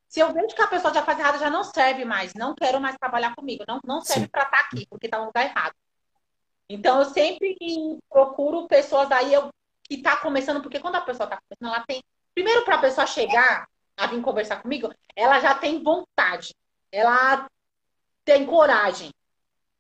[0.08, 2.82] Se eu vejo que a pessoa já faz errado, já não serve mais, não quero
[2.82, 5.74] mais trabalhar comigo, não, não serve para estar tá aqui, porque está no lugar errado.
[6.70, 7.58] Então, eu sempre
[8.08, 9.50] procuro pessoas aí eu,
[9.84, 12.04] que está começando, porque quando a pessoa está começando, ela tem.
[12.36, 13.68] Primeiro, para a pessoa chegar
[13.98, 16.54] a vir conversar comigo, ela já tem vontade,
[16.92, 17.48] ela
[18.24, 19.10] tem coragem.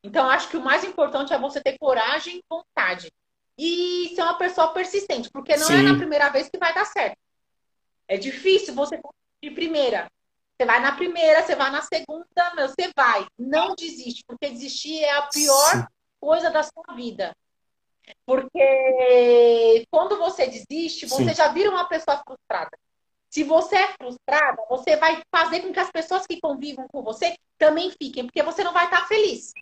[0.03, 3.11] Então, acho que o mais importante é você ter coragem e vontade.
[3.57, 5.75] E ser uma pessoa persistente, porque não Sim.
[5.75, 7.17] é na primeira vez que vai dar certo.
[8.07, 8.99] É difícil você
[9.43, 10.09] de primeira.
[10.57, 13.27] Você vai na primeira, você vai na segunda, meu, você vai.
[13.37, 15.85] Não desiste, porque desistir é a pior Sim.
[16.19, 17.35] Coisa da sua vida.
[18.25, 21.35] Porque quando você desiste, você Sim.
[21.35, 22.71] já vira uma pessoa frustrada.
[23.29, 27.35] Se você é frustrada, você vai fazer com que as pessoas que convivam com você
[27.57, 29.53] também fiquem, porque você não vai estar feliz.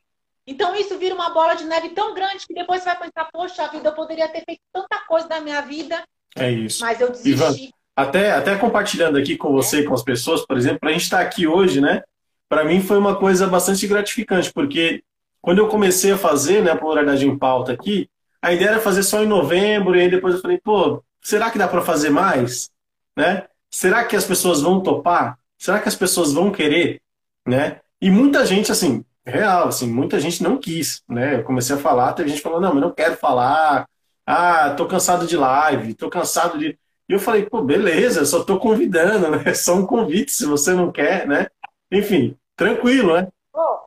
[0.46, 3.64] Então isso vira uma bola de neve tão grande que depois você vai pensar, poxa
[3.64, 6.02] a vida, eu poderia ter feito tanta coisa na minha vida.
[6.38, 6.82] É isso.
[6.82, 7.32] Mas eu desisti.
[7.32, 7.54] Ivan,
[7.94, 9.84] até, até compartilhando aqui com você, é.
[9.84, 12.02] com as pessoas, por exemplo, a gente estar tá aqui hoje, né?
[12.48, 15.04] Para mim foi uma coisa bastante gratificante, porque
[15.48, 18.10] quando eu comecei a fazer, né, a pluralidade em pauta aqui,
[18.42, 21.58] a ideia era fazer só em novembro, e aí depois eu falei, pô, será que
[21.58, 22.70] dá para fazer mais?
[23.16, 23.46] Né?
[23.72, 25.40] Será que as pessoas vão topar?
[25.58, 27.02] Será que as pessoas vão querer?
[27.48, 27.80] Né?
[28.02, 31.36] E muita gente, assim, real, assim, muita gente não quis, né?
[31.36, 33.88] Eu comecei a falar, teve gente falando, não, mas não quero falar,
[34.26, 36.78] ah, tô cansado de live, tô cansado de.
[37.08, 39.44] E eu falei, pô, beleza, só tô convidando, né?
[39.46, 41.48] É só um convite, se você não quer, né?
[41.90, 43.30] Enfim, tranquilo, né?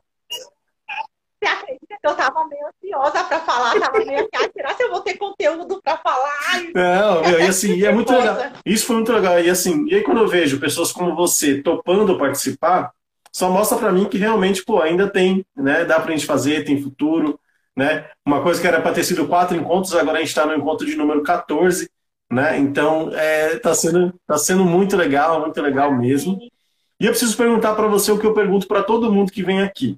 [2.07, 5.17] eu tava meio ansiosa para falar, tava meio assim, ah, será que eu vou ter
[5.17, 6.63] conteúdo para falar?
[6.73, 8.37] Não, e assim, e é muito legal.
[8.65, 9.39] Isso foi muito legal.
[9.39, 12.91] E assim, e aí quando eu vejo pessoas como você topando participar,
[13.31, 15.85] só mostra para mim que realmente, pô, ainda tem, né?
[15.85, 17.39] Dá pra gente fazer, tem futuro,
[17.75, 18.05] né?
[18.25, 20.85] Uma coisa que era para ter sido quatro encontros, agora a gente está no encontro
[20.85, 21.89] de número 14,
[22.29, 22.57] né?
[22.57, 26.39] Então, é, tá, sendo, tá sendo muito legal, muito legal mesmo.
[26.99, 29.61] E eu preciso perguntar para você o que eu pergunto para todo mundo que vem
[29.61, 29.97] aqui,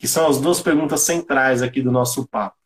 [0.00, 2.56] que são as duas perguntas centrais aqui do nosso papo.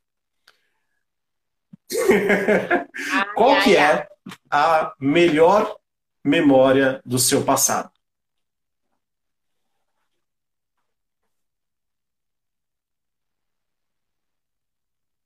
[3.35, 4.07] Qual que é
[4.49, 5.77] a melhor
[6.25, 7.91] memória do seu passado?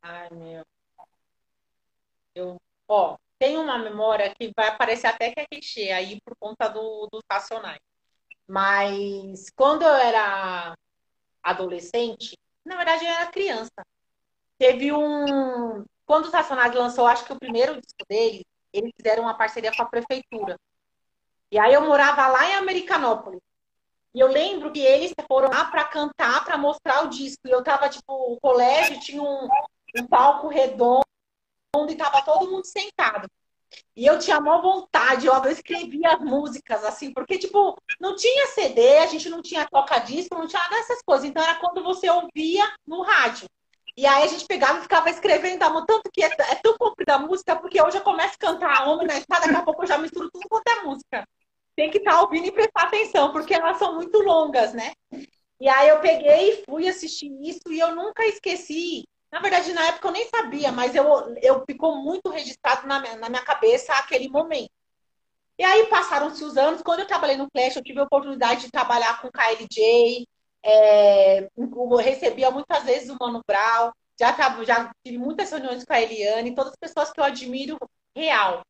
[0.01, 0.65] Ai, meu.
[2.35, 2.57] Eu,
[2.89, 7.07] ó, tem uma memória que vai parecer até que é clichê aí por conta do,
[7.13, 7.81] dos Racionais.
[8.49, 10.75] Mas quando eu era
[11.51, 13.85] adolescente, na verdade eu era criança.
[14.59, 15.85] Teve um.
[16.05, 18.43] Quando os Racionais lançou, acho que o primeiro disco deles,
[18.73, 20.59] eles fizeram uma parceria com a prefeitura.
[21.51, 23.41] E aí eu morava lá em Americanópolis.
[24.15, 27.47] E eu lembro que eles foram lá para cantar, para mostrar o disco.
[27.47, 29.49] E eu tava, tipo, o colégio tinha um,
[29.97, 31.05] um palco redondo
[31.89, 33.29] e tava todo mundo sentado.
[33.97, 38.47] E eu tinha maior vontade, eu, eu escrevia as músicas, assim, porque, tipo, não tinha
[38.49, 41.29] CD, a gente não tinha toca-disco, não tinha nada dessas coisas.
[41.29, 43.47] Então era quando você ouvia no rádio.
[43.97, 47.19] E aí a gente pegava e ficava escrevendo, tanto que é, é tão comprida a
[47.19, 49.99] música, porque hoje eu começo a cantar Homem na Estrada, daqui a pouco eu já
[49.99, 51.29] misturo tudo quanto é música.
[51.75, 54.93] Tem que estar tá ouvindo e prestar atenção, porque elas são muito longas, né?
[55.61, 59.87] E aí eu peguei e fui assistir isso e eu nunca esqueci na verdade, na
[59.89, 61.07] época eu nem sabia, mas eu,
[61.43, 64.71] eu ficou muito registrado na minha, na minha cabeça aquele momento.
[65.59, 66.83] E aí passaram-se os anos.
[66.83, 70.27] Quando eu trabalhei no Flash, eu tive a oportunidade de trabalhar com KLJ.
[70.65, 71.49] É,
[72.01, 73.91] recebia muitas vezes o Mano Brown.
[74.19, 77.77] Já, já tive muitas reuniões com a Eliane, todas as pessoas que eu admiro
[78.17, 78.63] real.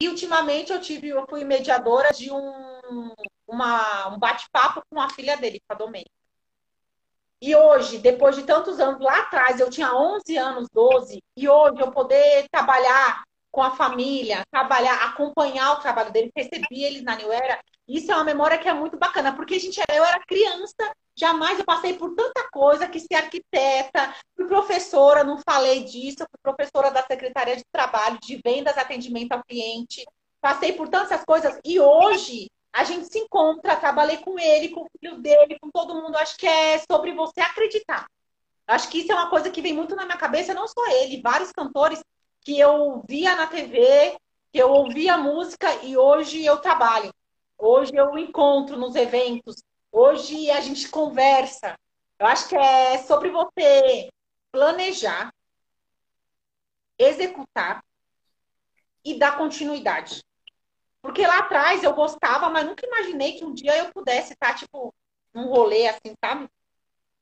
[0.00, 3.14] E ultimamente eu tive, eu fui mediadora de um,
[3.46, 6.21] uma, um bate-papo com a filha dele, com a Domênica.
[7.42, 11.80] E hoje, depois de tantos anos lá atrás, eu tinha 11 anos, 12, e hoje
[11.80, 17.32] eu poder trabalhar com a família, trabalhar, acompanhar o trabalho dele, recebi eles na New
[17.32, 20.94] Era, isso é uma memória que é muito bacana, porque a gente, eu era criança,
[21.16, 26.38] jamais eu passei por tanta coisa, que ser arquiteta, fui professora, não falei disso, fui
[26.40, 30.06] professora da Secretaria de Trabalho, de Vendas, Atendimento ao Cliente,
[30.40, 34.88] passei por tantas coisas, e hoje a gente se encontra, trabalhei com ele, com o
[34.98, 36.16] filho dele, com todo mundo.
[36.16, 38.06] Acho que é sobre você acreditar.
[38.66, 41.20] Acho que isso é uma coisa que vem muito na minha cabeça, não só ele,
[41.20, 42.02] vários cantores
[42.40, 44.16] que eu via na TV,
[44.50, 47.12] que eu ouvia música e hoje eu trabalho.
[47.58, 49.62] Hoje eu encontro nos eventos.
[49.90, 51.76] Hoje a gente conversa.
[52.18, 54.08] Eu acho que é sobre você
[54.50, 55.32] planejar,
[56.98, 57.84] executar
[59.04, 60.22] e dar continuidade.
[61.02, 64.94] Porque lá atrás eu gostava, mas nunca imaginei que um dia eu pudesse estar, tipo,
[65.34, 66.48] num rolê assim, sabe?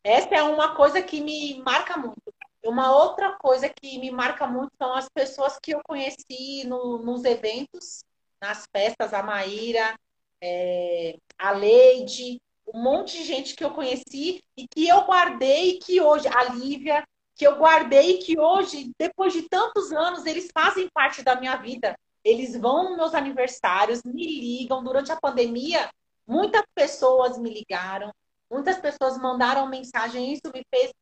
[0.05, 2.35] Essa é uma coisa que me marca muito.
[2.63, 7.25] Uma outra coisa que me marca muito são as pessoas que eu conheci no, nos
[7.25, 8.05] eventos,
[8.41, 9.99] nas festas, a Maíra,
[10.43, 16.01] é, a Leide, um monte de gente que eu conheci e que eu guardei que
[16.01, 17.03] hoje, a Lívia,
[17.35, 21.97] que eu guardei que hoje, depois de tantos anos, eles fazem parte da minha vida.
[22.25, 24.83] Eles vão nos meus aniversários, me ligam.
[24.83, 25.91] Durante a pandemia,
[26.27, 28.13] muitas pessoas me ligaram,
[28.51, 30.33] muitas pessoas mandaram mensagem.
[30.33, 30.93] Isso me fez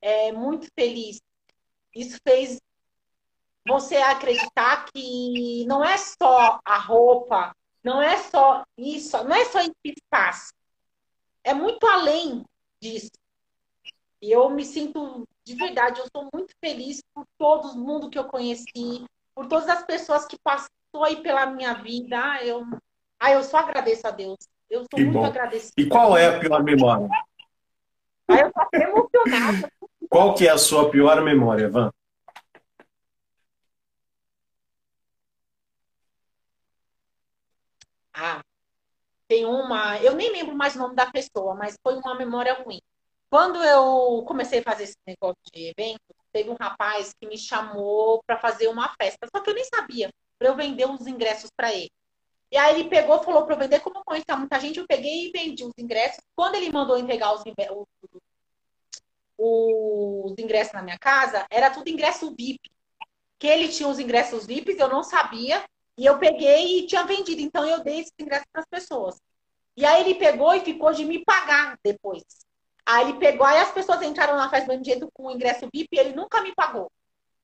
[0.00, 1.20] é, muito feliz.
[1.94, 2.60] Isso fez
[3.66, 9.60] você acreditar que não é só a roupa, não é só isso, não é só
[9.60, 10.52] em que faz.
[11.42, 12.44] É muito além
[12.80, 13.10] disso.
[14.20, 18.24] E eu me sinto, de verdade, eu sou muito feliz por todo mundo que eu
[18.24, 19.04] conheci,
[19.36, 22.16] por todas as pessoas que passou aí pela minha vida.
[22.18, 22.64] Ah, eu,
[23.20, 24.38] ah, eu só agradeço a Deus.
[24.70, 25.26] Eu sou que muito bom.
[25.26, 25.74] agradecida.
[25.76, 27.06] E qual é a pior memória?
[28.26, 29.72] Ah, eu tô até emocionada.
[30.08, 31.92] Qual que é a sua pior memória, Van?
[38.14, 38.40] Ah,
[39.28, 39.98] tem uma.
[39.98, 42.80] Eu nem lembro mais o nome da pessoa, mas foi uma memória ruim.
[43.28, 46.00] Quando eu comecei a fazer esse negócio de evento,
[46.36, 50.10] teve um rapaz que me chamou para fazer uma festa, só que eu nem sabia,
[50.38, 51.90] para eu vender os ingressos para ele.
[52.52, 55.28] E aí ele pegou, falou para eu vender, como eu conhecia muita gente, eu peguei
[55.28, 56.22] e vendi os ingressos.
[56.36, 57.86] Quando ele mandou entregar os, os,
[59.38, 62.70] os ingressos na minha casa, era tudo ingresso VIP.
[63.38, 65.64] Que ele tinha os ingressos VIPs, eu não sabia,
[65.98, 67.40] e eu peguei e tinha vendido.
[67.40, 69.16] Então eu dei esses ingressos para as pessoas.
[69.76, 72.22] E aí ele pegou e ficou de me pagar depois.
[72.86, 75.88] Aí ele pegou, aí as pessoas entraram na festa do jeito com o ingresso VIP
[75.92, 76.90] e ele nunca me pagou.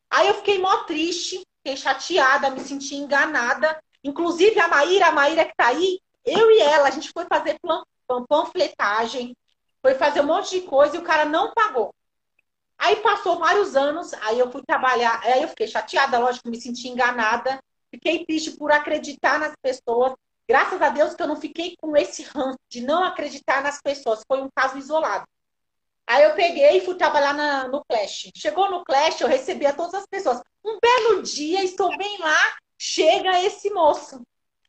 [0.08, 3.82] Aí eu fiquei mó triste, fiquei chateada, me senti enganada.
[4.04, 7.58] Inclusive a Maíra, a Maíra que tá aí, eu e ela, a gente foi fazer
[8.28, 9.36] panfletagem,
[9.80, 11.92] foi fazer um monte de coisa e o cara não pagou.
[12.78, 16.88] Aí passou vários anos, aí eu fui trabalhar, aí eu fiquei chateada, lógico, me senti
[16.88, 17.62] enganada.
[17.90, 20.14] Fiquei triste por acreditar nas pessoas.
[20.48, 24.22] Graças a Deus que eu não fiquei com esse ranço de não acreditar nas pessoas.
[24.26, 25.24] Foi um caso isolado.
[26.06, 28.30] Aí eu peguei e fui trabalhar na, no Clash.
[28.36, 30.42] Chegou no Clash, eu recebia todas as pessoas.
[30.64, 34.20] Um belo dia, estou bem lá, chega esse moço.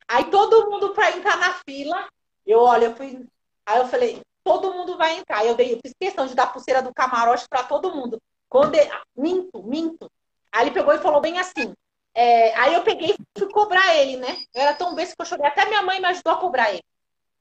[0.07, 2.07] Aí todo mundo para entrar na fila,
[2.45, 3.25] eu olha, eu fui.
[3.65, 5.45] Aí eu falei, todo mundo vai entrar.
[5.45, 8.21] Eu, dei, eu fiz questão de dar pulseira do camarote para todo mundo.
[8.47, 10.11] Quando ele, minto, minto.
[10.51, 11.73] Aí ele pegou e falou bem assim:
[12.15, 14.43] é, aí eu peguei e fui cobrar ele, né?
[14.53, 15.45] Eu era tão besta que eu chorei.
[15.45, 16.83] Até minha mãe me ajudou a cobrar ele.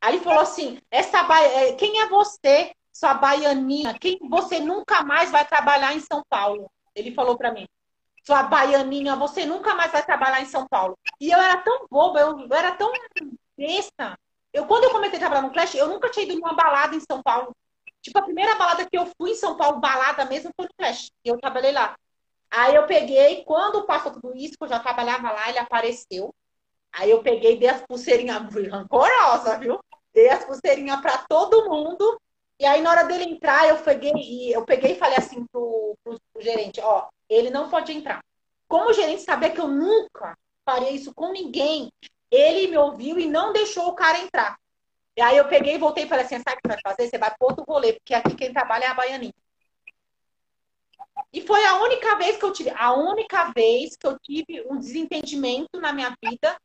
[0.01, 1.41] Aí ele falou assim: essa ba...
[1.41, 3.97] É, quem é você, sua baianinha?
[3.99, 6.71] Quem você nunca mais vai trabalhar em São Paulo?
[6.95, 7.67] Ele falou para mim.
[8.25, 10.97] Sua baianinha, você nunca mais vai trabalhar em São Paulo.
[11.21, 12.93] E eu era tão boba, eu, eu era tão
[13.57, 14.17] besta.
[14.53, 17.01] Eu, quando eu comecei a trabalhar no Clash, eu nunca tinha ido numa balada em
[17.01, 17.55] São Paulo.
[18.01, 21.11] Tipo, a primeira balada que eu fui em São Paulo, balada mesmo, foi no Clash.
[21.25, 21.97] Eu trabalhei lá.
[22.53, 26.35] Aí eu peguei, quando passou tudo isso, que eu já trabalhava lá, ele apareceu.
[26.93, 29.81] Aí eu peguei, dei as pulseirinhas, rancorosa, viu?
[30.13, 32.21] Dei as pulseirinhas para todo mundo.
[32.61, 35.97] E aí, na hora dele entrar, eu peguei e eu peguei e falei assim pro,
[36.05, 38.23] pro, pro gerente, ó, ele não pode entrar.
[38.69, 41.91] Como o gerente sabia que eu nunca faria isso com ninguém,
[42.31, 44.59] ele me ouviu e não deixou o cara entrar.
[45.17, 47.09] E aí eu peguei e voltei e falei assim, sabe o que vai fazer?
[47.09, 49.33] Você vai pro outro rolê, porque aqui quem trabalha é a Baianinha.
[51.33, 54.79] E foi a única vez que eu tive, a única vez que eu tive um
[54.79, 56.57] desentendimento na minha vida,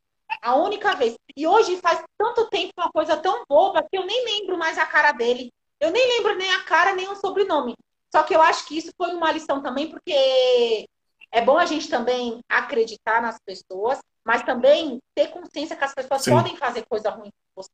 [0.41, 1.15] a única vez.
[1.35, 4.85] E hoje faz tanto tempo uma coisa tão boba que eu nem lembro mais a
[4.85, 5.51] cara dele.
[5.79, 7.75] Eu nem lembro nem a cara, nem o sobrenome.
[8.13, 10.85] Só que eu acho que isso foi uma lição também, porque
[11.31, 16.23] é bom a gente também acreditar nas pessoas, mas também ter consciência que as pessoas
[16.23, 16.31] Sim.
[16.31, 17.71] podem fazer coisa ruim com você.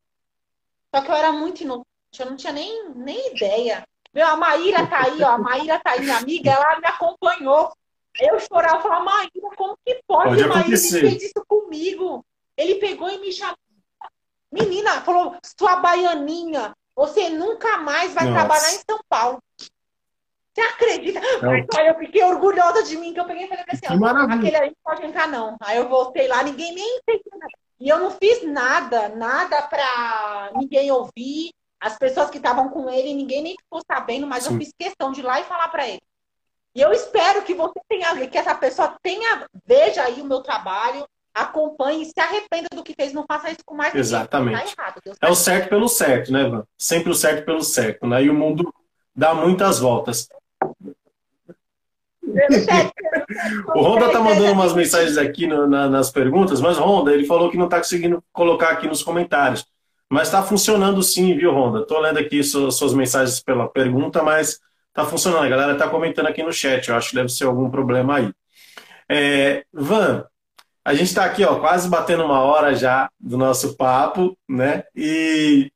[0.94, 1.86] Só que eu era muito inocente,
[2.18, 3.84] eu não tinha nem, nem ideia.
[4.14, 5.30] Meu, a Maíra tá aí, ó.
[5.30, 7.72] A Maíra tá aí, minha amiga, ela me acompanhou.
[8.20, 10.68] Eu chorava, eu falava, Maíra, como que pode, pode Maíra?
[10.68, 12.24] Ele fez isso comigo.
[12.56, 13.56] Ele pegou e me chamou.
[14.52, 18.36] Menina, falou, sua baianinha, você nunca mais vai Nossa.
[18.36, 19.42] trabalhar em São Paulo.
[19.58, 21.20] Você acredita?
[21.42, 24.56] Mas, olha, eu fiquei orgulhosa de mim, que eu peguei e falei assim, ó, aquele
[24.56, 25.56] aí não pode entrar, não.
[25.60, 27.52] Aí eu voltei lá, ninguém nem entendeu nada.
[27.80, 31.52] E eu não fiz nada, nada pra ninguém ouvir.
[31.84, 34.54] As pessoas que estavam com ele, ninguém nem ficou sabendo, mas Sim.
[34.54, 36.00] eu fiz questão de ir lá e falar para ele.
[36.74, 41.06] E eu espero que você tenha, que essa pessoa tenha, veja aí o meu trabalho,
[41.34, 44.74] acompanhe e se arrependa do que fez, não faça isso com mais Exatamente.
[44.74, 46.66] Tá errado, é o certo pelo certo, né, Van?
[46.78, 48.24] Sempre o certo pelo certo, né?
[48.24, 48.72] E o mundo
[49.14, 50.26] dá muitas voltas.
[53.74, 57.50] o Honda tá mandando umas mensagens aqui no, na, nas perguntas, mas Honda, ele falou
[57.50, 59.66] que não tá conseguindo colocar aqui nos comentários.
[60.14, 61.84] Mas está funcionando sim, viu, Honda?
[61.84, 64.60] Tô lendo aqui suas, mensagens pela pergunta, mas
[64.92, 65.42] tá funcionando.
[65.42, 66.88] A galera tá comentando aqui no chat.
[66.88, 68.32] Eu acho que deve ser algum problema aí.
[69.10, 70.24] É, Van,
[70.84, 74.84] a gente está aqui, ó, quase batendo uma hora já do nosso papo, né?
[74.94, 75.72] E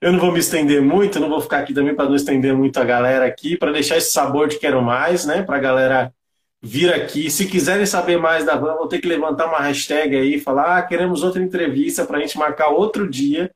[0.00, 2.80] eu não vou me estender muito, não vou ficar aqui também para não estender muito
[2.80, 5.42] a galera aqui, para deixar esse sabor de quero mais, né?
[5.42, 6.14] Para a galera
[6.62, 7.30] vir aqui.
[7.30, 10.78] Se quiserem saber mais da Van, vou ter que levantar uma hashtag aí e falar:
[10.78, 13.52] ah, queremos outra entrevista para a gente marcar outro dia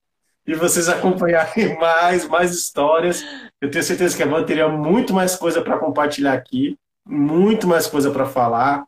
[0.47, 3.25] e vocês acompanharem mais, mais histórias.
[3.61, 6.77] Eu tenho certeza que a Van teria muito mais coisa para compartilhar aqui,
[7.07, 8.85] muito mais coisa para falar.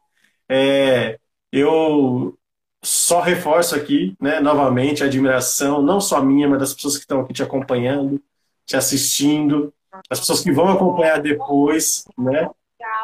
[0.49, 1.19] É,
[1.53, 2.37] eu
[2.83, 7.21] só reforço aqui, né, novamente, a admiração, não só minha, mas das pessoas que estão
[7.21, 8.21] aqui te acompanhando,
[8.67, 9.73] te assistindo,
[10.11, 12.49] as pessoas que vão acompanhar depois, né?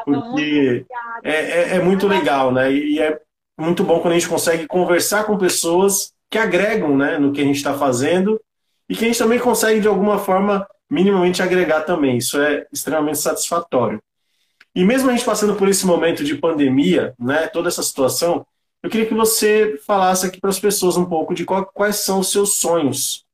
[0.05, 0.85] Porque
[1.23, 2.73] é, é, é muito legal, né?
[2.73, 3.21] E é
[3.59, 7.45] muito bom quando a gente consegue conversar com pessoas que agregam né, no que a
[7.45, 8.41] gente está fazendo
[8.89, 12.19] e que a gente também consegue, de alguma forma, minimamente agregar também.
[12.19, 14.01] Isso é extremamente satisfatório.
[14.75, 18.47] E mesmo a gente passando por esse momento de pandemia, né, toda essa situação,
[18.83, 22.21] eu queria que você falasse aqui para as pessoas um pouco de qual, quais são
[22.21, 23.27] os seus sonhos.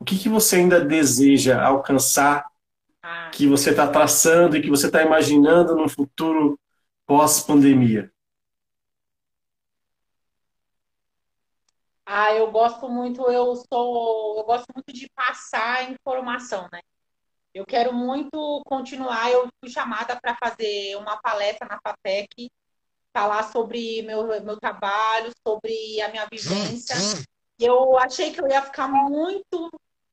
[0.00, 2.46] O que, que você ainda deseja alcançar,
[3.02, 3.30] ah.
[3.32, 6.58] que você está traçando e que você está imaginando no futuro
[7.04, 8.10] pós-pandemia?
[12.10, 16.80] Ah, eu gosto muito, eu sou, eu gosto muito de passar informação, né?
[17.52, 19.30] Eu quero muito continuar.
[19.30, 22.50] Eu fui chamada para fazer uma palestra na FATEC,
[23.12, 26.96] falar sobre meu, meu trabalho, sobre a minha vivência.
[27.58, 29.70] E eu achei que eu ia ficar muito,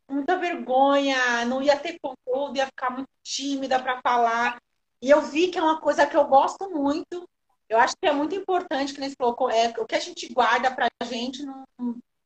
[0.09, 4.57] muita vergonha, não ia ter conteúdo, ia ficar muito tímida para falar.
[5.01, 7.25] E eu vi que é uma coisa que eu gosto muito.
[7.67, 10.73] Eu acho que é muito importante, que nesse falou, é, o que a gente guarda
[10.73, 11.65] para a gente não,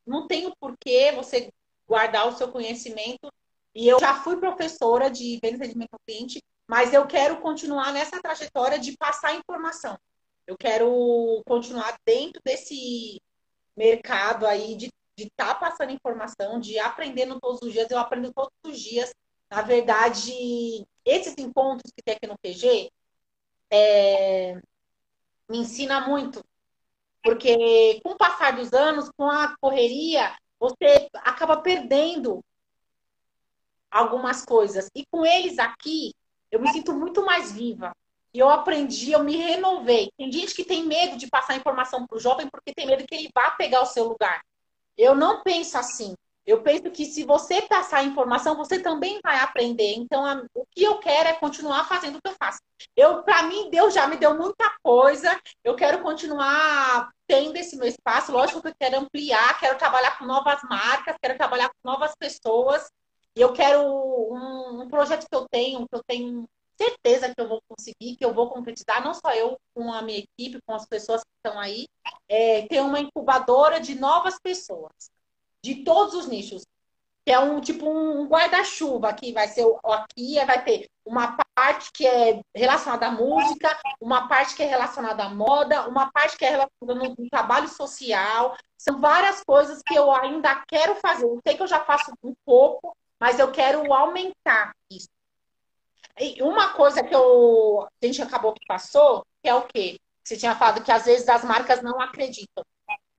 [0.05, 1.51] não tem o porquê você
[1.87, 3.31] guardar o seu conhecimento
[3.73, 7.93] e eu já fui professora de vendas e rendimento ao cliente, mas eu quero continuar
[7.93, 9.97] nessa trajetória de passar informação.
[10.45, 13.21] Eu quero continuar dentro desse
[13.77, 17.89] mercado aí de estar tá passando informação, de aprendendo todos os dias.
[17.89, 19.13] Eu aprendo todos os dias.
[19.49, 22.91] Na verdade, esses encontros que tem aqui no PG
[23.71, 24.59] é,
[25.49, 26.43] me ensina muito.
[27.23, 32.43] Porque com o passar dos anos, com a correria, você acaba perdendo
[33.91, 34.89] algumas coisas.
[34.95, 36.13] E com eles aqui,
[36.51, 37.91] eu me sinto muito mais viva.
[38.33, 40.11] E eu aprendi, eu me renovei.
[40.15, 43.15] Tem gente que tem medo de passar informação para o jovem porque tem medo que
[43.15, 44.41] ele vá pegar o seu lugar.
[44.97, 46.13] Eu não penso assim.
[46.49, 49.93] Eu penso que se você passar informação, você também vai aprender.
[49.93, 52.57] Então, a, o que eu quero é continuar fazendo o que eu faço.
[52.95, 55.39] Eu, para mim, Deus já me deu muita coisa.
[55.63, 58.31] Eu quero continuar tendo esse meu espaço.
[58.31, 62.89] Lógico que eu quero ampliar, quero trabalhar com novas marcas, quero trabalhar com novas pessoas.
[63.35, 67.47] E eu quero um, um, projeto que eu tenho, que eu tenho certeza que eu
[67.47, 70.87] vou conseguir, que eu vou concretizar, não só eu, com a minha equipe, com as
[70.87, 71.85] pessoas que estão aí,
[72.27, 75.11] é, ter uma incubadora de novas pessoas,
[75.63, 76.63] de todos os nichos.
[77.25, 82.07] Que é um tipo um guarda-chuva que vai ser aqui, vai ter uma parte que
[82.07, 86.49] é relacionada à música, uma parte que é relacionada à moda, uma parte que é
[86.49, 88.55] relacionada no trabalho social.
[88.77, 91.25] São várias coisas que eu ainda quero fazer.
[91.25, 95.09] Eu sei que eu já faço um pouco, mas eu quero aumentar isso.
[96.19, 99.99] E uma coisa que eu, a gente acabou que passou, que é o quê?
[100.23, 102.63] Você tinha falado que às vezes as marcas não acreditam.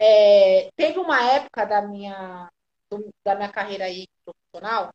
[0.00, 2.48] É, teve uma época da minha,
[2.90, 4.90] do, da minha carreira aí profissional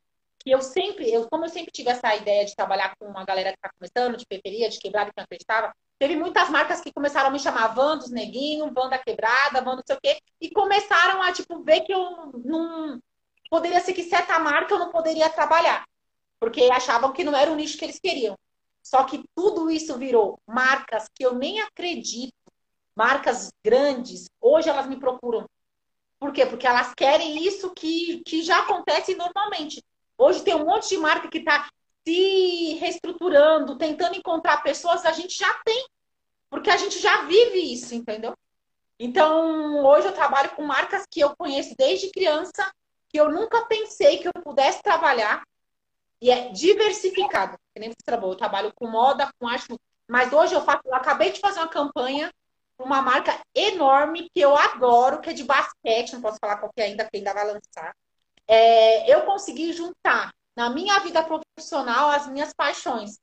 [0.46, 3.50] que eu sempre, eu, como eu sempre tive essa ideia de trabalhar com uma galera
[3.50, 7.30] que está começando, de periferia, de quebrada, que não acreditava, teve muitas marcas que começaram
[7.30, 10.48] a me chamar Van dos Neguinho, Van da Quebrada, Van não sei o quê, e
[10.52, 13.00] começaram a, tipo, ver que eu não,
[13.50, 15.84] poderia ser que certa marca eu não poderia trabalhar,
[16.38, 18.36] porque achavam que não era o nicho que eles queriam.
[18.84, 22.32] Só que tudo isso virou marcas que eu nem acredito,
[22.96, 25.46] marcas grandes, hoje elas me procuram.
[26.18, 26.46] Por quê?
[26.46, 29.84] Porque elas querem isso que, que já acontece normalmente.
[30.16, 31.68] Hoje tem um monte de marca que está
[32.06, 35.86] se reestruturando, tentando encontrar pessoas, a gente já tem.
[36.48, 38.32] Porque a gente já vive isso, entendeu?
[38.98, 42.72] Então, hoje eu trabalho com marcas que eu conheço desde criança
[43.08, 45.42] que eu nunca pensei que eu pudesse trabalhar
[46.20, 47.58] e é diversificado.
[47.74, 48.32] Que nem você trabalhou.
[48.32, 49.74] Eu trabalho com moda, com arte.
[50.08, 52.32] Mas hoje eu, faço, eu acabei de fazer uma campanha
[52.78, 56.80] uma marca enorme que eu adoro, que é de basquete, não posso falar qual que
[56.80, 57.94] é ainda, que ainda vai lançar.
[58.46, 63.18] É, eu consegui juntar na minha vida profissional as minhas paixões.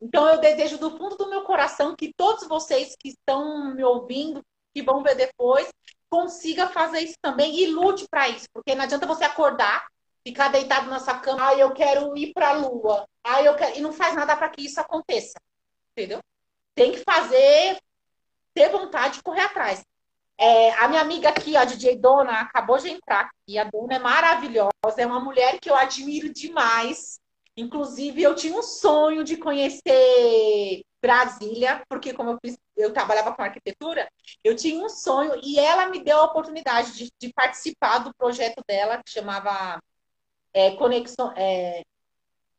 [0.00, 4.42] Então eu desejo do fundo do meu coração que todos vocês que estão me ouvindo,
[4.74, 5.68] que vão ver depois,
[6.10, 9.86] consiga fazer isso também e lute para isso, porque não adianta você acordar,
[10.26, 13.78] ficar deitado na sua cama, ah, eu quero ir para a lua, ah, eu quero
[13.78, 15.40] e não faz nada para que isso aconteça.
[15.92, 16.20] Entendeu?
[16.74, 17.78] Tem que fazer,
[18.54, 19.82] ter vontade de correr atrás.
[20.38, 23.58] É, a minha amiga aqui, a DJ Dona, acabou de entrar aqui.
[23.58, 27.20] A Dona é maravilhosa, é uma mulher que eu admiro demais.
[27.56, 32.38] Inclusive, eu tinha um sonho de conhecer Brasília, porque como eu,
[32.76, 34.08] eu trabalhava com arquitetura,
[34.42, 38.62] eu tinha um sonho e ela me deu a oportunidade de, de participar do projeto
[38.66, 39.82] dela, que chamava
[40.54, 41.82] é, Conexão, é,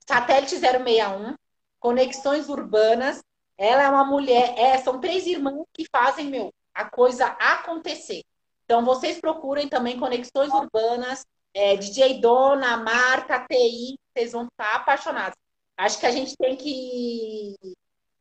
[0.07, 1.35] Satélite 061,
[1.79, 3.23] Conexões Urbanas.
[3.57, 8.23] Ela é uma mulher, é, são três irmãs que fazem, meu, a coisa acontecer.
[8.65, 15.37] Então, vocês procurem também Conexões Urbanas, é, DJ Dona, Marca, TI, vocês vão ficar apaixonados.
[15.77, 17.55] Acho que a gente tem que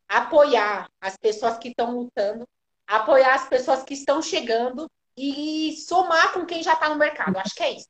[0.08, 2.46] apoiar as pessoas que estão lutando,
[2.86, 7.38] apoiar as pessoas que estão chegando e somar com quem já está no mercado.
[7.38, 7.88] Acho que é isso.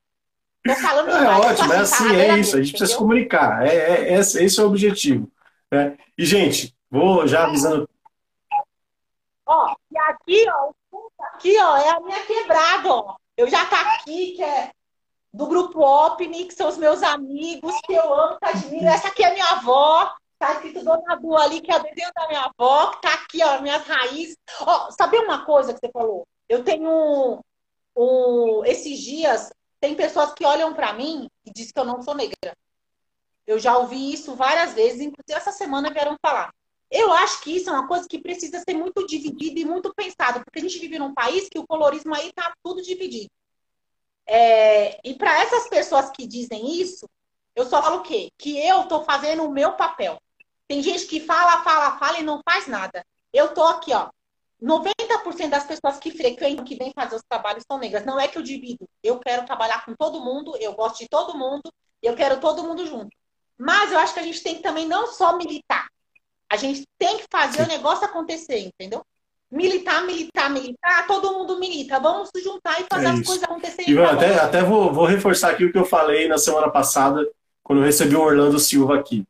[0.65, 2.55] Tô falando é ótimo, é assim, é isso.
[2.55, 3.67] A gente precisa se comunicar.
[3.67, 5.29] É, é, é, esse é o objetivo.
[5.69, 5.97] Né?
[6.17, 7.89] E, gente, vou já avisando.
[9.45, 10.71] Ó, e aqui, ó,
[11.19, 13.15] aqui, ó, é a minha quebrada, ó.
[13.35, 14.71] Eu já tá aqui, que é
[15.33, 18.85] do grupo OPNI, que são os meus amigos, que eu amo, que admiro.
[18.85, 22.27] Essa aqui é minha avó, Tá escrito Dona Du ali, que é o desenho da
[22.27, 24.35] minha avó, que tá aqui, ó, minhas raízes.
[24.59, 26.27] Ó, sabe uma coisa que você falou?
[26.49, 27.41] Eu tenho
[27.95, 32.13] um, esses dias, tem pessoas que olham para mim e dizem que eu não sou
[32.13, 32.57] negra.
[33.47, 36.53] Eu já ouvi isso várias vezes, inclusive essa semana vieram falar.
[36.93, 40.43] Eu acho que isso é uma coisa que precisa ser muito dividida e muito pensado,
[40.45, 43.31] porque a gente vive num país que o colorismo aí tá tudo dividido.
[44.27, 47.09] É, e para essas pessoas que dizem isso,
[47.55, 48.29] eu só falo o quê?
[48.37, 50.21] Que eu tô fazendo o meu papel.
[50.67, 53.03] Tem gente que fala, fala, fala e não faz nada.
[53.33, 54.11] Eu tô aqui, ó.
[54.61, 58.05] 90% das pessoas que frequentam, que vêm fazer os trabalhos são negras.
[58.05, 58.87] Não é que eu divido.
[59.01, 61.73] Eu quero trabalhar com todo mundo, eu gosto de todo mundo,
[62.03, 63.09] eu quero todo mundo junto.
[63.57, 65.91] Mas eu acho que a gente tem que também não só militar.
[66.53, 67.63] A gente tem que fazer Sim.
[67.63, 69.03] o negócio acontecer, entendeu?
[69.51, 71.99] Militar, militar, militar, todo mundo milita.
[71.99, 73.91] Vamos se juntar e fazer é as coisas acontecerem.
[73.91, 77.27] Ivan, até, até vou, vou reforçar aqui o que eu falei na semana passada,
[77.63, 79.25] quando eu recebi o Orlando Silva aqui.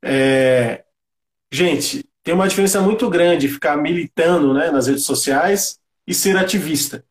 [0.00, 0.84] É...
[1.50, 7.04] Gente, tem uma diferença muito grande ficar militando né, nas redes sociais e ser ativista.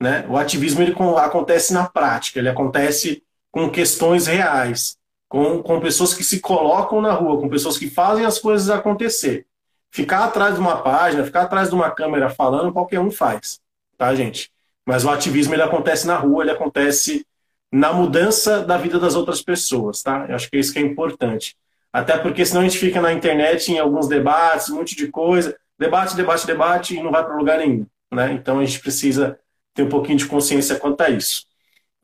[0.00, 0.24] Né?
[0.30, 4.97] O ativismo ele acontece na prática, ele acontece com questões reais,
[5.28, 9.46] com, com pessoas que se colocam na rua, com pessoas que fazem as coisas acontecer.
[9.90, 13.60] Ficar atrás de uma página, ficar atrás de uma câmera falando, qualquer um faz,
[13.96, 14.50] tá, gente?
[14.86, 17.26] Mas o ativismo ele acontece na rua, ele acontece
[17.70, 20.26] na mudança da vida das outras pessoas, tá?
[20.28, 21.56] Eu acho que é isso que é importante.
[21.92, 25.56] Até porque senão a gente fica na internet em alguns debates, um monte de coisa,
[25.78, 27.86] debate, debate, debate e não vai para lugar nenhum.
[28.12, 28.32] Né?
[28.32, 29.38] Então a gente precisa
[29.74, 31.46] ter um pouquinho de consciência quanto a isso.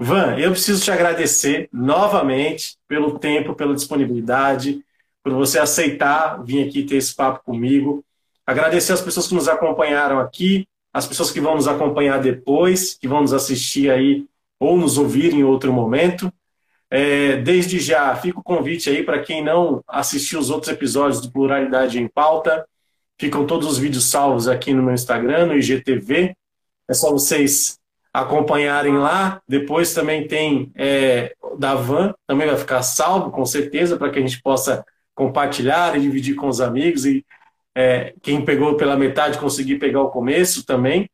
[0.05, 4.85] Van, eu preciso te agradecer novamente pelo tempo, pela disponibilidade,
[5.23, 8.05] por você aceitar vir aqui ter esse papo comigo.
[8.47, 13.09] Agradecer as pessoas que nos acompanharam aqui, as pessoas que vão nos acompanhar depois, que
[13.09, 14.27] vão nos assistir aí
[14.61, 16.31] ou nos ouvir em outro momento.
[16.91, 21.33] É, desde já, fica o convite aí para quem não assistiu os outros episódios do
[21.33, 22.69] Pluralidade em Pauta.
[23.19, 26.37] Ficam todos os vídeos salvos aqui no meu Instagram, no IGTV.
[26.87, 27.81] É só vocês
[28.15, 29.43] acompanharem lá.
[29.49, 34.23] Depois também tem é, da Van, também vai ficar salvo, com certeza, para que a
[34.23, 37.05] gente possa compartilhar e dividir com os amigos.
[37.05, 37.27] E
[37.74, 41.11] é, quem pegou pela metade conseguir pegar o começo também.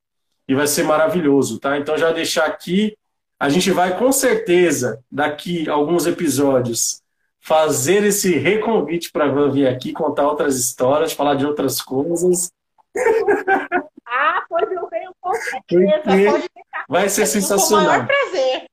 [0.46, 1.78] E vai ser maravilhoso, tá?
[1.78, 2.94] Então já deixar aqui
[3.40, 7.00] a gente vai com certeza, daqui a alguns episódios,
[7.40, 12.52] fazer esse reconvite para Van vir aqui contar outras histórias, falar de outras coisas.
[14.12, 16.02] Ah, pois eu venho com certeza.
[16.02, 16.50] Pode
[16.88, 17.84] vai ser sensacional.
[17.84, 18.66] Com o maior prazer.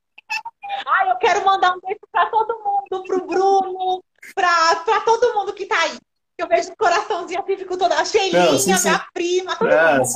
[0.87, 4.03] Ah, eu quero mandar um beijo para todo mundo, para o Bruno,
[4.33, 5.97] para todo mundo que está aí.
[6.37, 7.99] Eu vejo o coraçãozinho aqui, fico toda.
[7.99, 10.07] A Sheilinha, minha prima, todo é, mundo.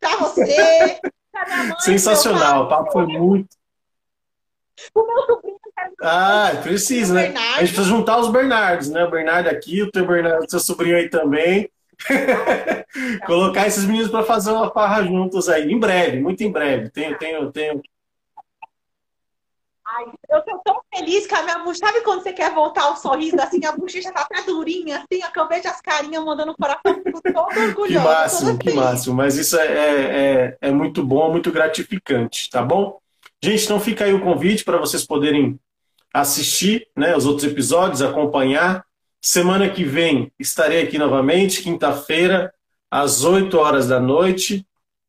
[0.00, 1.00] Para você,
[1.30, 1.80] pra minha mãe.
[1.80, 3.48] Sensacional, o papo foi muito.
[4.94, 5.58] O meu sobrinho
[6.02, 7.24] Ah, precisa, né?
[7.24, 7.56] Bernardo.
[7.56, 9.04] A gente precisa juntar os Bernardos, né?
[9.04, 11.70] O Bernardo aqui, o teu Bernardo, seu sobrinho aí também.
[13.26, 16.90] Colocar esses meninos para fazer uma farra juntos aí, em breve, muito em breve.
[16.90, 17.82] Tenho, tenho, tenho.
[19.94, 21.86] Ai, eu tô tão feliz que a minha bochecha.
[21.86, 23.64] Sabe quando você quer voltar o sorriso assim?
[23.66, 27.60] A bochecha tá até durinha, assim, eu vejo as carinhas mandando o coração, fico todo
[27.60, 27.86] orgulhosa.
[27.86, 29.14] Que máximo, que máximo.
[29.14, 32.98] Mas isso é, é, é muito bom, muito gratificante, tá bom?
[33.42, 35.58] Gente, então fica aí o convite para vocês poderem
[36.14, 38.84] assistir né, os outros episódios, acompanhar.
[39.24, 42.52] Semana que vem estarei aqui novamente, quinta-feira,
[42.90, 44.66] às 8 horas da noite,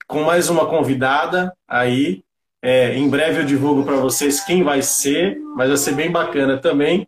[0.07, 2.23] com mais uma convidada aí
[2.65, 6.57] é, em breve eu divulgo para vocês quem vai ser, mas vai ser bem bacana
[6.57, 7.05] também.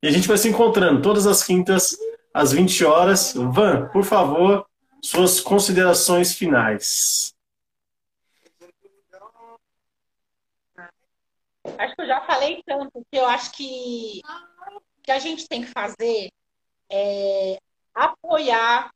[0.00, 1.96] E a gente vai se encontrando todas as quintas,
[2.32, 3.34] às 20 horas.
[3.34, 4.64] Van, por favor,
[5.02, 7.34] suas considerações finais.
[11.78, 14.20] Acho que eu já falei tanto que eu acho que
[15.02, 16.30] que a gente tem que fazer
[16.92, 17.58] é
[17.94, 18.92] apoiar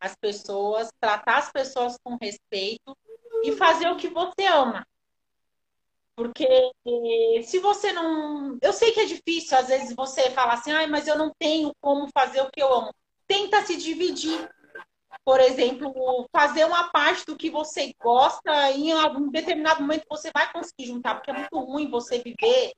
[0.00, 2.96] as pessoas, tratar as pessoas com respeito
[3.44, 4.86] e fazer o que você ama.
[6.16, 6.70] Porque
[7.44, 8.58] se você não.
[8.60, 11.72] Eu sei que é difícil, às vezes, você falar assim, ah, mas eu não tenho
[11.80, 12.94] como fazer o que eu amo.
[13.26, 14.50] Tenta se dividir.
[15.24, 20.30] Por exemplo, fazer uma parte do que você gosta e em algum determinado momento você
[20.32, 22.72] vai conseguir juntar, porque é muito ruim você viver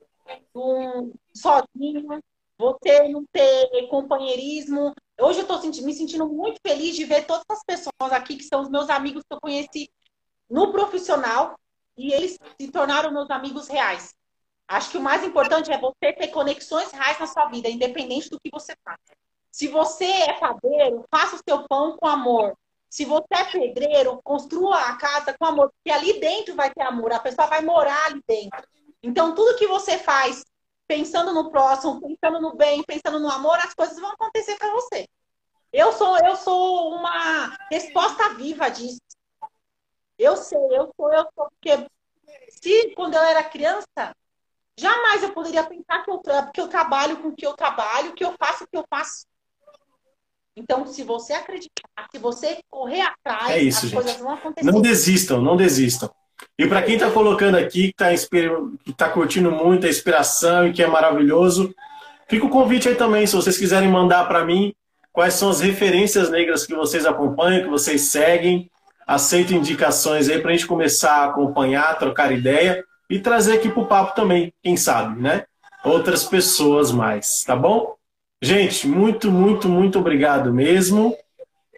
[0.53, 2.21] um, sozinho,
[2.57, 4.93] você não ter companheirismo.
[5.19, 8.61] Hoje eu estou me sentindo muito feliz de ver todas as pessoas aqui que são
[8.61, 9.89] os meus amigos que eu conheci
[10.49, 11.57] no profissional,
[11.97, 14.13] e eles se tornaram meus amigos reais.
[14.67, 18.39] Acho que o mais importante é você ter conexões reais na sua vida, independente do
[18.39, 19.15] que você faça.
[19.51, 22.57] Se você é padeiro, faça o seu pão com amor.
[22.89, 27.11] Se você é pedreiro, construa a casa com amor, porque ali dentro vai ter amor,
[27.11, 28.67] a pessoa vai morar ali dentro.
[29.01, 30.43] Então, tudo que você faz
[30.93, 35.07] pensando no próximo, pensando no bem, pensando no amor, as coisas vão acontecer para você.
[35.71, 39.01] Eu sou, eu sou uma resposta viva disso.
[40.19, 41.87] Eu sei, eu sou, eu sou, porque
[42.49, 44.15] se quando eu era criança,
[44.77, 46.21] jamais eu poderia pensar que eu,
[46.53, 49.25] que eu trabalho com o que eu trabalho, que eu faço o que eu faço.
[50.55, 53.95] Então, se você acreditar, se você correr atrás, é isso, as gente.
[53.95, 54.71] coisas vão acontecer.
[54.71, 56.13] Não desistam, não desistam.
[56.57, 58.37] E para quem está colocando aqui, que está
[58.97, 61.73] tá curtindo muito a inspiração e que é maravilhoso,
[62.27, 64.73] fica o convite aí também, se vocês quiserem mandar para mim
[65.11, 68.69] quais são as referências negras que vocês acompanham, que vocês seguem,
[69.05, 73.83] aceito indicações aí para a gente começar a acompanhar, trocar ideia e trazer aqui para
[73.83, 75.45] o papo também, quem sabe, né?
[75.83, 77.95] Outras pessoas mais, tá bom?
[78.41, 81.15] Gente, muito, muito, muito obrigado mesmo,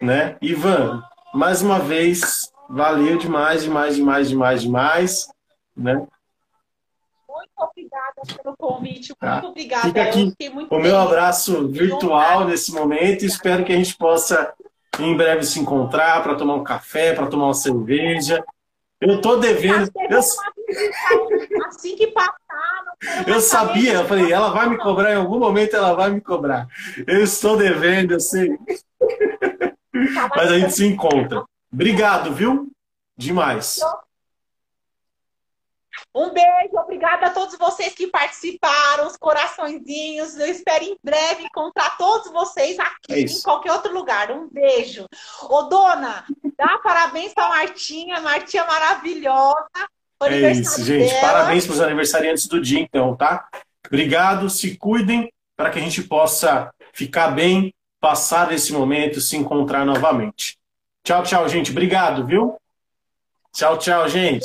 [0.00, 0.36] né?
[0.40, 1.02] Ivan,
[1.34, 5.28] mais uma vez, valeu demais, demais, demais, demais, demais,
[5.76, 6.06] né?
[7.28, 9.46] Muito obrigada pelo convite, muito tá.
[9.46, 9.88] obrigada.
[9.88, 10.34] Fica aqui
[10.70, 14.54] o meu abraço virtual nesse momento espero que a gente possa
[14.98, 18.42] em breve se encontrar para tomar um café, para tomar uma cerveja.
[19.00, 19.90] Eu tô devendo.
[20.08, 20.18] Eu...
[21.66, 22.34] Assim que passar.
[23.26, 26.66] Eu sabia, eu falei, ela vai me cobrar em algum momento, ela vai me cobrar.
[27.06, 28.56] Eu estou devendo, eu sei.
[30.14, 31.44] Tá, Mas a gente se encontra.
[31.72, 32.70] Obrigado, viu?
[33.16, 33.80] Demais.
[36.14, 40.38] Um beijo, obrigada a todos vocês que participaram, os coraçõezinhos.
[40.38, 44.30] Eu espero em breve encontrar todos vocês aqui, é em qualquer outro lugar.
[44.30, 45.06] Um beijo.
[45.42, 46.24] Ô, dona,
[46.56, 48.20] dá parabéns pra Martinha.
[48.20, 49.66] Martinha maravilhosa.
[50.22, 51.10] É isso, gente.
[51.10, 51.20] Dela.
[51.20, 53.48] Parabéns para os aniversariantes do dia, então, tá?
[53.86, 59.84] Obrigado, se cuidem para que a gente possa ficar bem, passar esse momento, se encontrar
[59.84, 60.55] novamente.
[61.06, 61.70] Tchau, tchau, gente.
[61.70, 62.56] Obrigado, viu?
[63.52, 64.44] Tchau, tchau, gente.